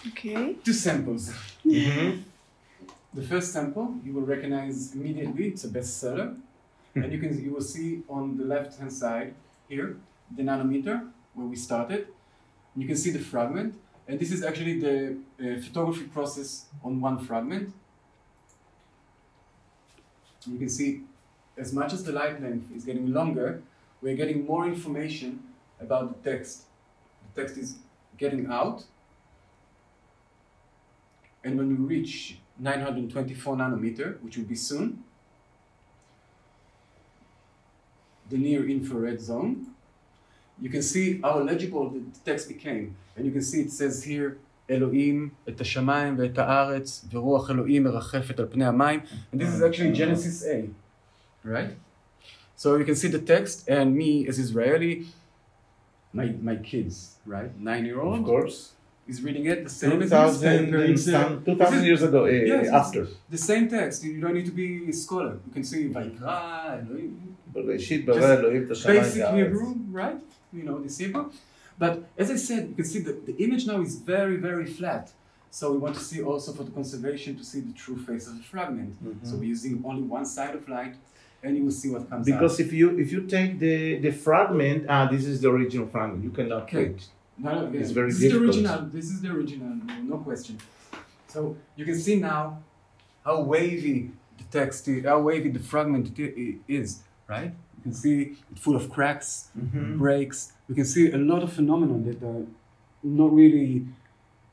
[0.08, 0.56] Okay.
[0.64, 1.34] two samples.
[1.66, 2.22] Mm-hmm.
[3.14, 5.48] The first sample you will recognize immediately.
[5.50, 6.38] It's a bestseller,
[6.96, 9.34] and you can you will see on the left hand side
[9.68, 9.98] here
[10.36, 12.08] the nanometer where we started.
[12.76, 13.76] You can see the fragment,
[14.08, 17.74] and this is actually the uh, photography process on one fragment.
[20.48, 21.02] You can see
[21.59, 23.63] as much as the light length is getting longer,
[24.03, 25.43] we're getting more information
[25.81, 26.63] about the text.
[27.35, 27.77] The text is
[28.19, 28.85] getting out,
[31.45, 35.05] and when we reach 924 nanometer, which will be soon,
[38.31, 39.67] the near infrared zone,
[40.61, 42.97] you can see how legible the text became.
[43.17, 44.39] And you can see it says here,
[44.71, 49.01] אלוהים את השמיים ואת הארץ, ורוח אלוהים מרחפת על פני המים.
[49.33, 50.69] And this is actually Genesis A,
[51.44, 51.72] right?
[52.56, 55.08] So you can see the text and me as Israeli,
[56.12, 57.58] my, my kids, right?
[57.60, 58.20] Nine year old.
[58.20, 58.74] Of course.
[59.08, 63.08] Is reading it the same 2000 as some, 2000 years ago, eh, after.
[63.28, 64.04] The same text.
[64.04, 65.40] You don't need to be a scholar.
[65.48, 67.36] You can see Vaikra, Elohim.
[68.86, 70.18] Basic Hebrew, right?
[70.54, 71.32] You know, this Hebrew.
[71.80, 75.12] But as I said, you can see that the image now is very, very flat.
[75.50, 78.38] So we want to see also for the conservation to see the true face of
[78.38, 78.92] the fragment.
[79.04, 79.26] Mm-hmm.
[79.28, 80.96] So we're using only one side of light
[81.44, 82.66] and you will see what comes Because out.
[82.66, 86.24] if you if you take the the fragment, ah, this is the original fragment.
[86.24, 86.78] You cannot Okay.
[86.90, 87.08] wait.
[87.38, 87.80] No, no, yeah.
[87.80, 88.80] It's very this is the original.
[88.98, 90.58] This is the original, no, no question.
[91.28, 92.62] So you can see now
[93.26, 97.52] how wavy the text is, how wavy the fragment i- i- is, right?
[97.78, 99.30] You can see it's full of cracks,
[100.04, 100.40] breaks.
[100.68, 102.46] We can see a lot of phenomena that are
[103.04, 103.86] not really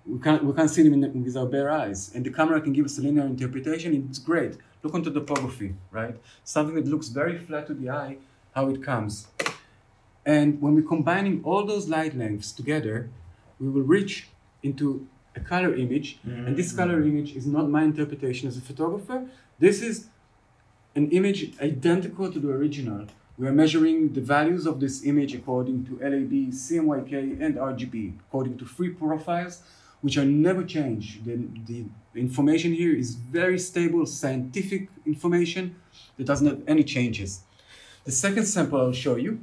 [0.06, 2.12] we can't we can't see them in, with our bare eyes.
[2.14, 3.88] And the camera can give us a linear interpretation.
[4.08, 4.52] It's great.
[4.82, 6.16] Look on the topography, right?
[6.44, 8.18] Something that looks very flat to the eye,
[8.54, 9.28] how it comes.
[10.24, 13.08] And when we're combining all those light lengths together,
[13.60, 14.28] we will reach
[14.62, 16.18] into a color image.
[16.24, 16.78] And this mm-hmm.
[16.78, 19.26] color image is not my interpretation as a photographer.
[19.58, 20.08] This is
[20.94, 23.06] an image identical to the original.
[23.38, 28.56] We are measuring the values of this image according to LAB, CMYK, and RGB, according
[28.58, 29.62] to three profiles,
[30.02, 31.24] which are never changed.
[31.24, 31.36] The,
[31.66, 31.84] the
[32.14, 35.76] information here is very stable, scientific information
[36.16, 37.40] that doesn't have any changes.
[38.04, 39.40] The second sample I'll show you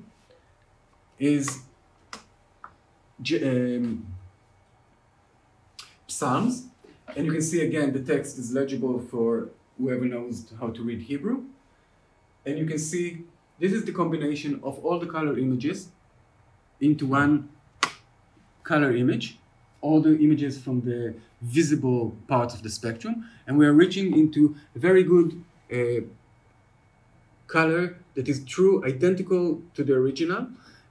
[1.19, 1.59] is
[3.41, 4.05] um,
[6.07, 6.67] Psalms,
[7.15, 11.01] and you can see again the text is legible for whoever knows how to read
[11.01, 11.43] Hebrew.
[12.45, 13.23] And you can see
[13.59, 15.89] this is the combination of all the color images
[16.79, 17.49] into one
[18.63, 19.37] color image,
[19.83, 24.55] all the images from the visible parts of the spectrum, and we are reaching into
[24.77, 25.29] a very good
[25.71, 26.01] uh,
[27.47, 30.47] color that is true, identical to the original,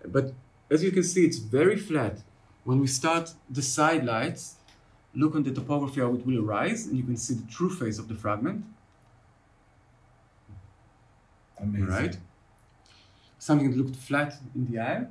[0.06, 0.26] but
[0.70, 2.14] as you can see, it's very flat.
[2.64, 4.56] When we start the side lights,
[5.14, 7.98] look on the topography how it will arise, and you can see the true face
[7.98, 8.64] of the fragment.
[11.58, 11.86] Amazing.
[11.86, 12.16] Right?
[13.38, 15.06] Something that looked flat in the eye,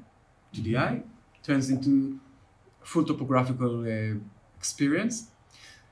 [0.53, 1.01] to the eye,
[1.43, 2.19] turns into
[2.83, 4.17] full topographical uh,
[4.57, 5.27] experience.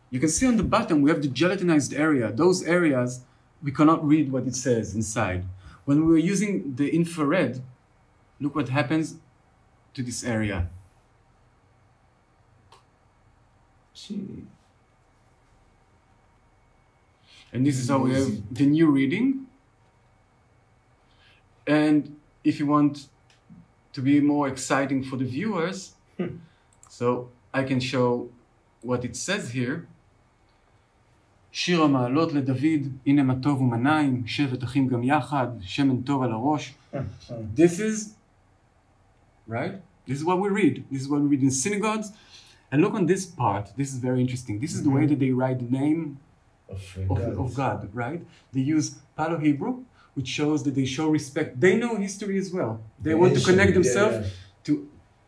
[0.10, 2.32] You can see on the bottom we have the gelatinized area.
[2.32, 3.22] Those areas
[3.62, 5.44] we cannot read what it says inside.
[5.86, 7.62] When we were using the infrared,
[8.40, 9.16] look what happens
[9.94, 10.70] to this area.
[13.94, 14.44] Gee.
[17.52, 19.48] And this is how we have the new reading.
[21.66, 23.08] And if you want
[23.94, 25.96] to be more exciting for the viewers,
[26.90, 28.30] so I can show
[28.82, 29.86] what it says here.
[31.52, 36.74] שיר המעלות לדוד, הנה מה טוב ומנעים, שבט אחים גם יחד, שמן טוב על הראש.
[37.56, 38.14] This is,
[39.48, 39.74] right?
[40.08, 40.84] This is what we read.
[40.92, 42.12] This is what we read in synagogues.
[42.72, 43.66] And look on this part.
[43.78, 44.60] This is very interesting.
[44.60, 46.20] This is the way that they write the name
[46.74, 48.22] of, of, of God, right?
[48.54, 48.88] They use
[49.18, 49.74] Paleo Hebrew,
[50.14, 51.60] which shows that they show respect.
[51.60, 52.74] They know history as well.
[53.06, 54.16] They want to connect themselves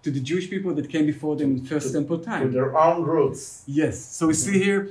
[0.04, 2.52] to to the Jewish people that came before them in First To- Temple To time.
[2.52, 3.64] their own roots.
[3.68, 3.96] Yes.
[4.18, 4.90] So we see here.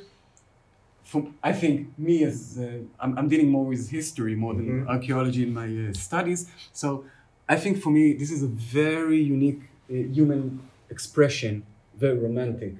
[1.05, 2.65] From I think me as uh,
[3.03, 4.89] I'm, I'm dealing more with history more than Mhm.
[4.89, 6.41] archaeology in my uh, studies.
[6.73, 6.89] So
[7.49, 8.53] I think for me this is a
[8.83, 10.41] very unique uh, human
[10.89, 11.53] expression,
[11.99, 12.73] very romantic,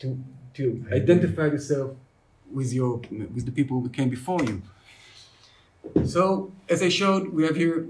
[0.00, 0.08] to
[0.56, 0.62] to
[1.00, 1.90] identify yourself
[2.58, 2.92] with your
[3.36, 4.56] with the people who came before you.
[6.04, 7.86] So as I showed, we have here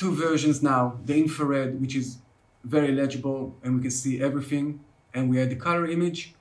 [0.00, 2.16] two versions now: the infrared, which is
[2.64, 4.80] very legible and we can see everything,
[5.14, 6.34] and we had the color image.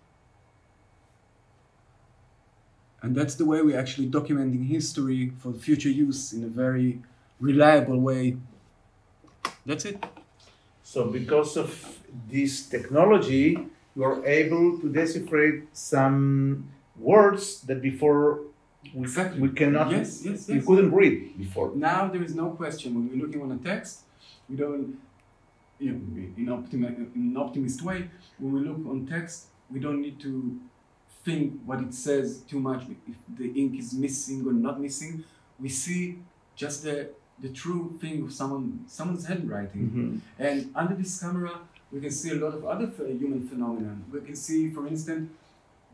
[3.02, 7.02] And that's the way we're actually documenting history for future use in a very
[7.40, 8.38] reliable way.
[9.66, 10.04] That's it.
[10.84, 12.00] So because of
[12.30, 18.42] this technology, you are able to decipher some words that before
[18.96, 19.42] we, Exactly.
[19.42, 20.66] we cannot, Yes, yes, we yes.
[20.66, 21.74] couldn't read before.
[21.76, 24.02] Now there is no question when we're looking on a text,
[24.50, 24.98] we don't,
[25.80, 25.92] you
[26.38, 28.10] in, optimi- in an optimist way,
[28.40, 30.60] when we look on text, we don't need to
[31.24, 35.24] think what it says too much, if the ink is missing or not missing.
[35.60, 36.20] We see
[36.56, 37.10] just the,
[37.40, 39.84] the true thing of someone someone's handwriting.
[39.90, 40.20] Mhm.
[40.48, 41.60] And under this camera,
[41.92, 42.88] we can see a lot of other
[43.22, 43.96] human phenomena.
[44.12, 45.30] We can see, for instance,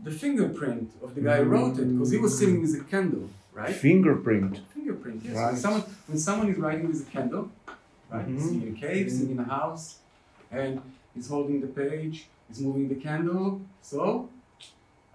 [0.04, 3.30] the fingerprint of the guy who wrote it, because he was sitting with a candle,
[3.54, 3.74] right?
[3.76, 4.60] Fingerprint.
[4.74, 5.36] Fingerprint, yes.
[5.36, 5.52] Right.
[5.54, 7.52] When, someone, when someone is writing with a candle,
[8.14, 8.28] right?
[8.28, 8.40] Mhm.
[8.42, 9.86] Sitting in a cave, sitting in a house,
[10.52, 10.82] and
[11.14, 14.30] he's holding the page, he's moving the candle, so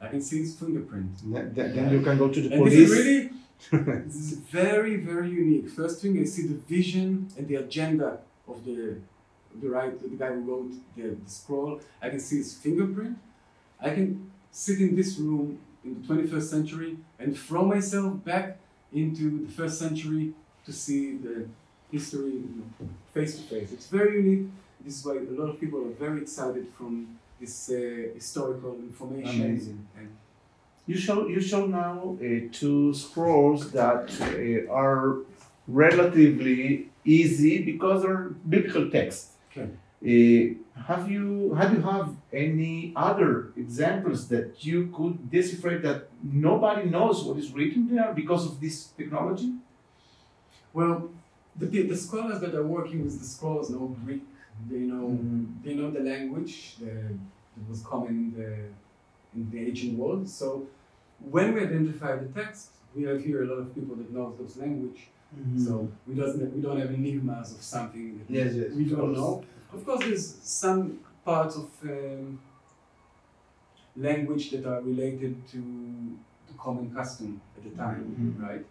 [0.00, 1.10] I can see his fingerprint.
[1.54, 2.90] Then, you can go to the And this police.
[2.90, 3.30] is really,
[4.06, 5.68] this is very, very unique.
[5.70, 8.08] First thing, I see the vision and the agenda
[8.46, 8.78] of the,
[9.62, 11.80] the right, the guy who wrote the, the scroll.
[12.04, 13.18] I can see his fingerprint.
[13.80, 18.58] I can sit in this room in the 21st century and throw myself back
[18.92, 20.32] into the first century
[20.66, 21.46] to see the
[21.90, 23.72] history you know, face to face.
[23.72, 24.48] It's very unique.
[24.84, 27.74] This is why a lot of people are very excited from this uh,
[28.14, 29.42] historical information.
[29.44, 29.86] Amazing.
[29.96, 30.08] And
[30.86, 32.26] You show you show now uh,
[32.60, 35.18] two scrolls that uh, are
[35.66, 39.32] relatively easy because they're biblical texts.
[39.50, 39.68] Okay.
[40.00, 46.84] Uh, have you have you have any other examples that you could decipher that nobody
[46.88, 49.52] knows what is written there because of this technology?
[50.72, 51.10] Well,
[51.58, 54.22] the, the scholars that are working with the scrolls know Greek.
[54.70, 55.06] They know
[55.64, 57.16] they know the language that
[57.68, 58.52] was common in the
[59.38, 60.28] in the ancient world.
[60.28, 60.66] So
[61.20, 64.56] when we identify the text, we have here a lot of people that know those
[64.56, 65.08] language.
[65.58, 69.44] So we doesn't we don't have enigmas of something that Yes, yes, we don't know.
[69.72, 72.40] Of course, there's some parts of um,
[73.96, 75.58] language that are related to
[76.48, 78.42] the common custom at the time, Mhm.
[78.48, 78.64] right?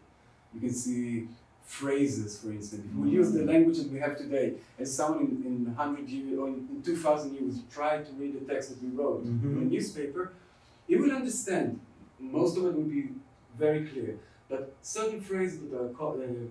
[0.53, 1.27] You can see
[1.67, 2.85] phrases, for instance.
[2.89, 6.39] If we use the language that we have today, as someone in, in 100 years
[6.39, 9.31] or in, in 2,000 years tried to read the text that we wrote in a
[9.61, 9.69] Mhm.
[9.69, 10.31] newspaper,
[10.87, 11.79] he will understand.
[12.19, 13.09] Most of it would be
[13.59, 14.17] very clear.
[14.49, 16.47] But certain phrases that are co- uh,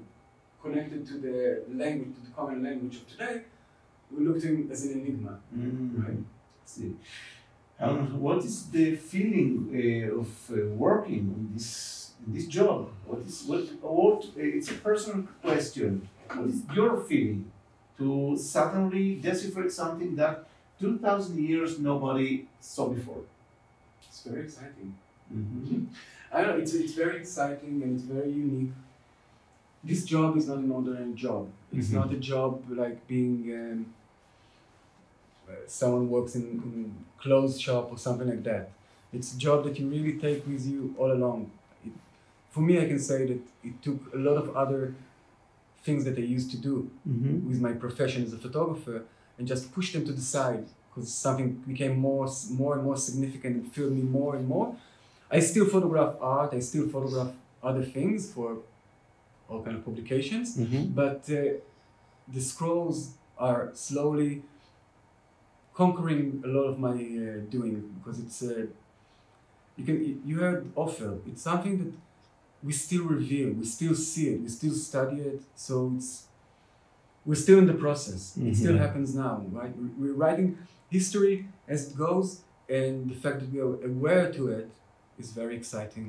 [0.62, 3.42] connected to the language, to the common language of today,
[4.12, 5.40] we look to him as an enigma.
[6.04, 6.18] Right.
[6.66, 6.94] See.
[7.78, 12.88] And what is the feeling uh, of uh, working on this this job?
[13.06, 13.64] What is what?
[13.82, 14.26] What?
[14.36, 16.08] It's a personal question.
[16.34, 17.50] What is your feeling
[17.98, 20.44] to suddenly decipher something that
[20.80, 23.22] two thousand years nobody saw before?
[24.08, 24.94] It's very exciting.
[25.32, 25.84] Mm-hmm.
[26.32, 28.72] I don't know, it's, it's very exciting and it's very unique.
[29.84, 31.48] This job is not an ordinary job.
[31.72, 31.94] It's Mhm.
[31.94, 33.86] not a job like being um,
[35.48, 38.70] uh, someone works in, in clothes shop or something like that.
[39.12, 41.50] It's a job that you really take with you all along.
[42.56, 44.82] For me, I can say that it took a lot of other
[45.86, 46.74] things that I used to do
[47.08, 47.48] Mm-hmm.
[47.50, 48.96] with my profession as a photographer
[49.36, 52.26] and just pushed them to the side because something became more
[52.62, 54.68] more and more significant and filled me more and more.
[55.36, 56.50] I still photograph art.
[56.58, 57.30] I still photograph
[57.68, 58.48] other things for
[59.48, 60.82] all kind of publications, Mm-hmm.
[61.02, 61.38] but uh,
[62.36, 62.98] the scrolls
[63.48, 64.30] are slowly
[65.80, 68.66] conquering a lot of my uh, doing because it's uh,
[69.78, 69.96] you can
[70.28, 71.14] you heard Ophel.
[71.30, 71.92] It's something that
[72.66, 75.40] we still reveal, we still see it, we still study it.
[75.66, 76.10] So it's
[77.28, 78.22] we're still in the process.
[78.48, 78.84] It still Mhm.
[78.84, 79.72] happens now, right?
[79.80, 80.48] We- We're writing
[80.98, 81.36] history
[81.74, 82.28] as it goes,
[82.78, 84.68] and the fact that we are aware to it
[85.20, 86.06] is very exciting.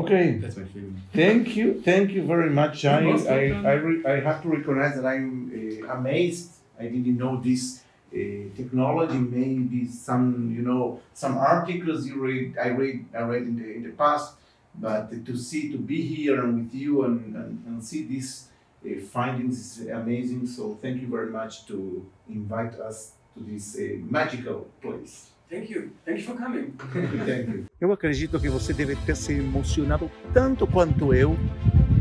[0.00, 0.38] Okay.
[0.42, 0.96] That's my feeling.
[1.12, 2.76] Thank you, thank you very much.
[2.84, 2.98] I
[3.38, 3.40] I.
[3.72, 5.28] I, re- I have to recognize that I'm
[5.58, 6.48] uh, amazed
[6.82, 7.64] I didn't know this
[8.12, 8.16] uh,
[8.60, 9.18] technology.
[9.40, 10.26] Maybe some,
[10.56, 10.82] you know,
[11.22, 14.28] some articles you read, I read, I read in the in the past.
[14.74, 18.48] But to see, to be here and with you and, and, and see these
[18.84, 20.46] uh, findings is amazing.
[20.46, 25.30] So thank you very much to invite us to this uh, magical place.
[25.50, 25.90] Thank you.
[26.04, 26.72] Thank you for coming.
[27.26, 27.66] Thank you.
[27.80, 31.36] Eu acredito que você deve ter se emocionado tanto quanto eu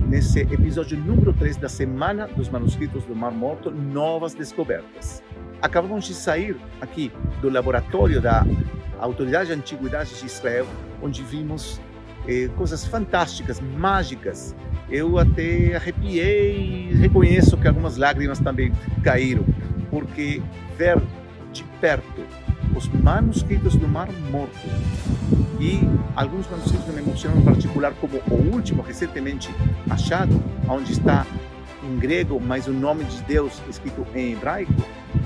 [0.07, 5.23] nesse episódio número 3 da Semana dos Manuscritos do Mar Morto Novas Descobertas.
[5.61, 8.45] Acabamos de sair aqui do laboratório da
[8.99, 10.67] Autoridade de Antiguidades de Israel,
[11.01, 11.81] onde vimos
[12.29, 14.55] eh, coisas fantásticas, mágicas.
[14.87, 18.71] Eu até arrepiei e reconheço que algumas lágrimas também
[19.03, 19.43] caíram,
[19.89, 20.39] porque
[20.77, 21.01] ver
[21.51, 22.23] de perto
[22.75, 24.67] os manuscritos do Mar Morto
[25.59, 25.79] e
[26.15, 29.49] alguns manuscritos me emocionam em particular, como o último recentemente
[29.89, 30.39] achado,
[30.69, 31.25] onde está
[31.83, 34.73] em grego, mas o nome de Deus escrito em hebraico.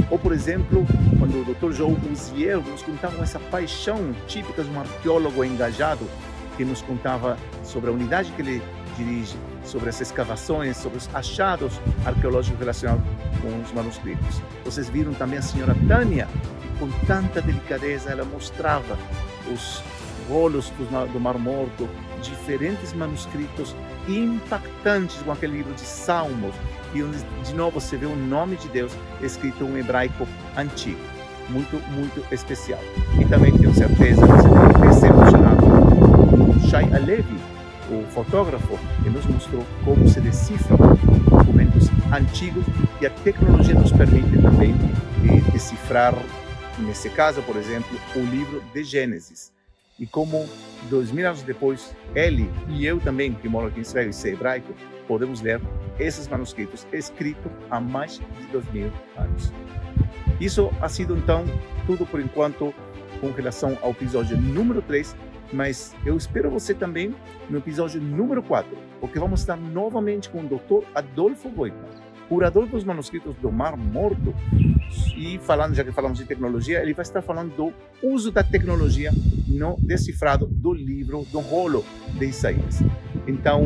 [0.10, 0.86] Ou, por exemplo,
[1.20, 1.76] quando o Dr.
[1.76, 6.08] João Uziel nos contava essa paixão típica de um arqueólogo engajado,
[6.56, 8.62] que nos contava sobre a unidade que ele
[8.98, 9.36] dirige,
[9.66, 13.04] sobre as escavações, sobre os achados arqueológicos relacionados
[13.42, 14.42] com os manuscritos.
[14.64, 16.28] Vocês viram também a senhora Tânia,
[16.62, 18.98] que com tanta delicadeza ela mostrava
[19.52, 19.82] os
[20.30, 20.72] rolos
[21.12, 21.90] do Mar Morto,
[22.22, 23.76] diferentes manuscritos
[24.08, 26.56] impactantes, com aquele livro de Salmos,
[26.94, 31.00] e onde de novo você vê o nome de Deus escrito em hebraico antigo.
[31.50, 32.80] Muito, muito especial.
[33.20, 35.63] E também tenho certeza que você deve ter se emocionado.
[36.74, 37.38] Shai Alevi,
[37.92, 40.76] o fotógrafo, que nos mostrou como se decifram
[41.30, 42.66] documentos antigos
[43.00, 44.74] e a tecnologia nos permite também
[45.24, 46.16] eh, decifrar,
[46.80, 49.54] nesse caso, por exemplo, o livro de Gênesis
[50.00, 50.50] e como
[50.90, 54.34] dois mil anos depois, ele e eu também, que moro aqui em Israel e sei
[54.34, 54.74] hebraico,
[55.08, 55.62] podemos ler
[56.00, 59.54] esses manuscritos escritos há mais de dois mil anos.
[60.42, 61.46] Isso ha sido então
[61.86, 62.74] tudo por enquanto
[63.22, 65.16] com relação ao episódio número 3,
[65.54, 67.16] mas eu espero você também
[67.50, 70.86] no episódio número 4, porque vamos estar novamente com o Dr.
[70.94, 71.78] Adolfo Goita,
[72.28, 74.34] curador dos manuscritos do Mar Morto,
[75.16, 79.12] e falando, já que falamos de tecnologia, ele vai estar falando do uso da tecnologia
[79.48, 81.86] no decifrado do livro, do rolo
[82.18, 82.82] de Isaías.
[83.28, 83.64] Então,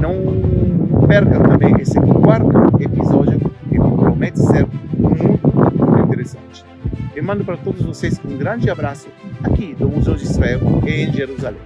[0.00, 3.38] não percam também esse quarto episódio,
[3.68, 6.67] que promete ser muito interessante
[7.18, 9.08] e mando para todos vocês um grande abraço
[9.42, 11.60] aqui do Museu de Israel em Jerusalém.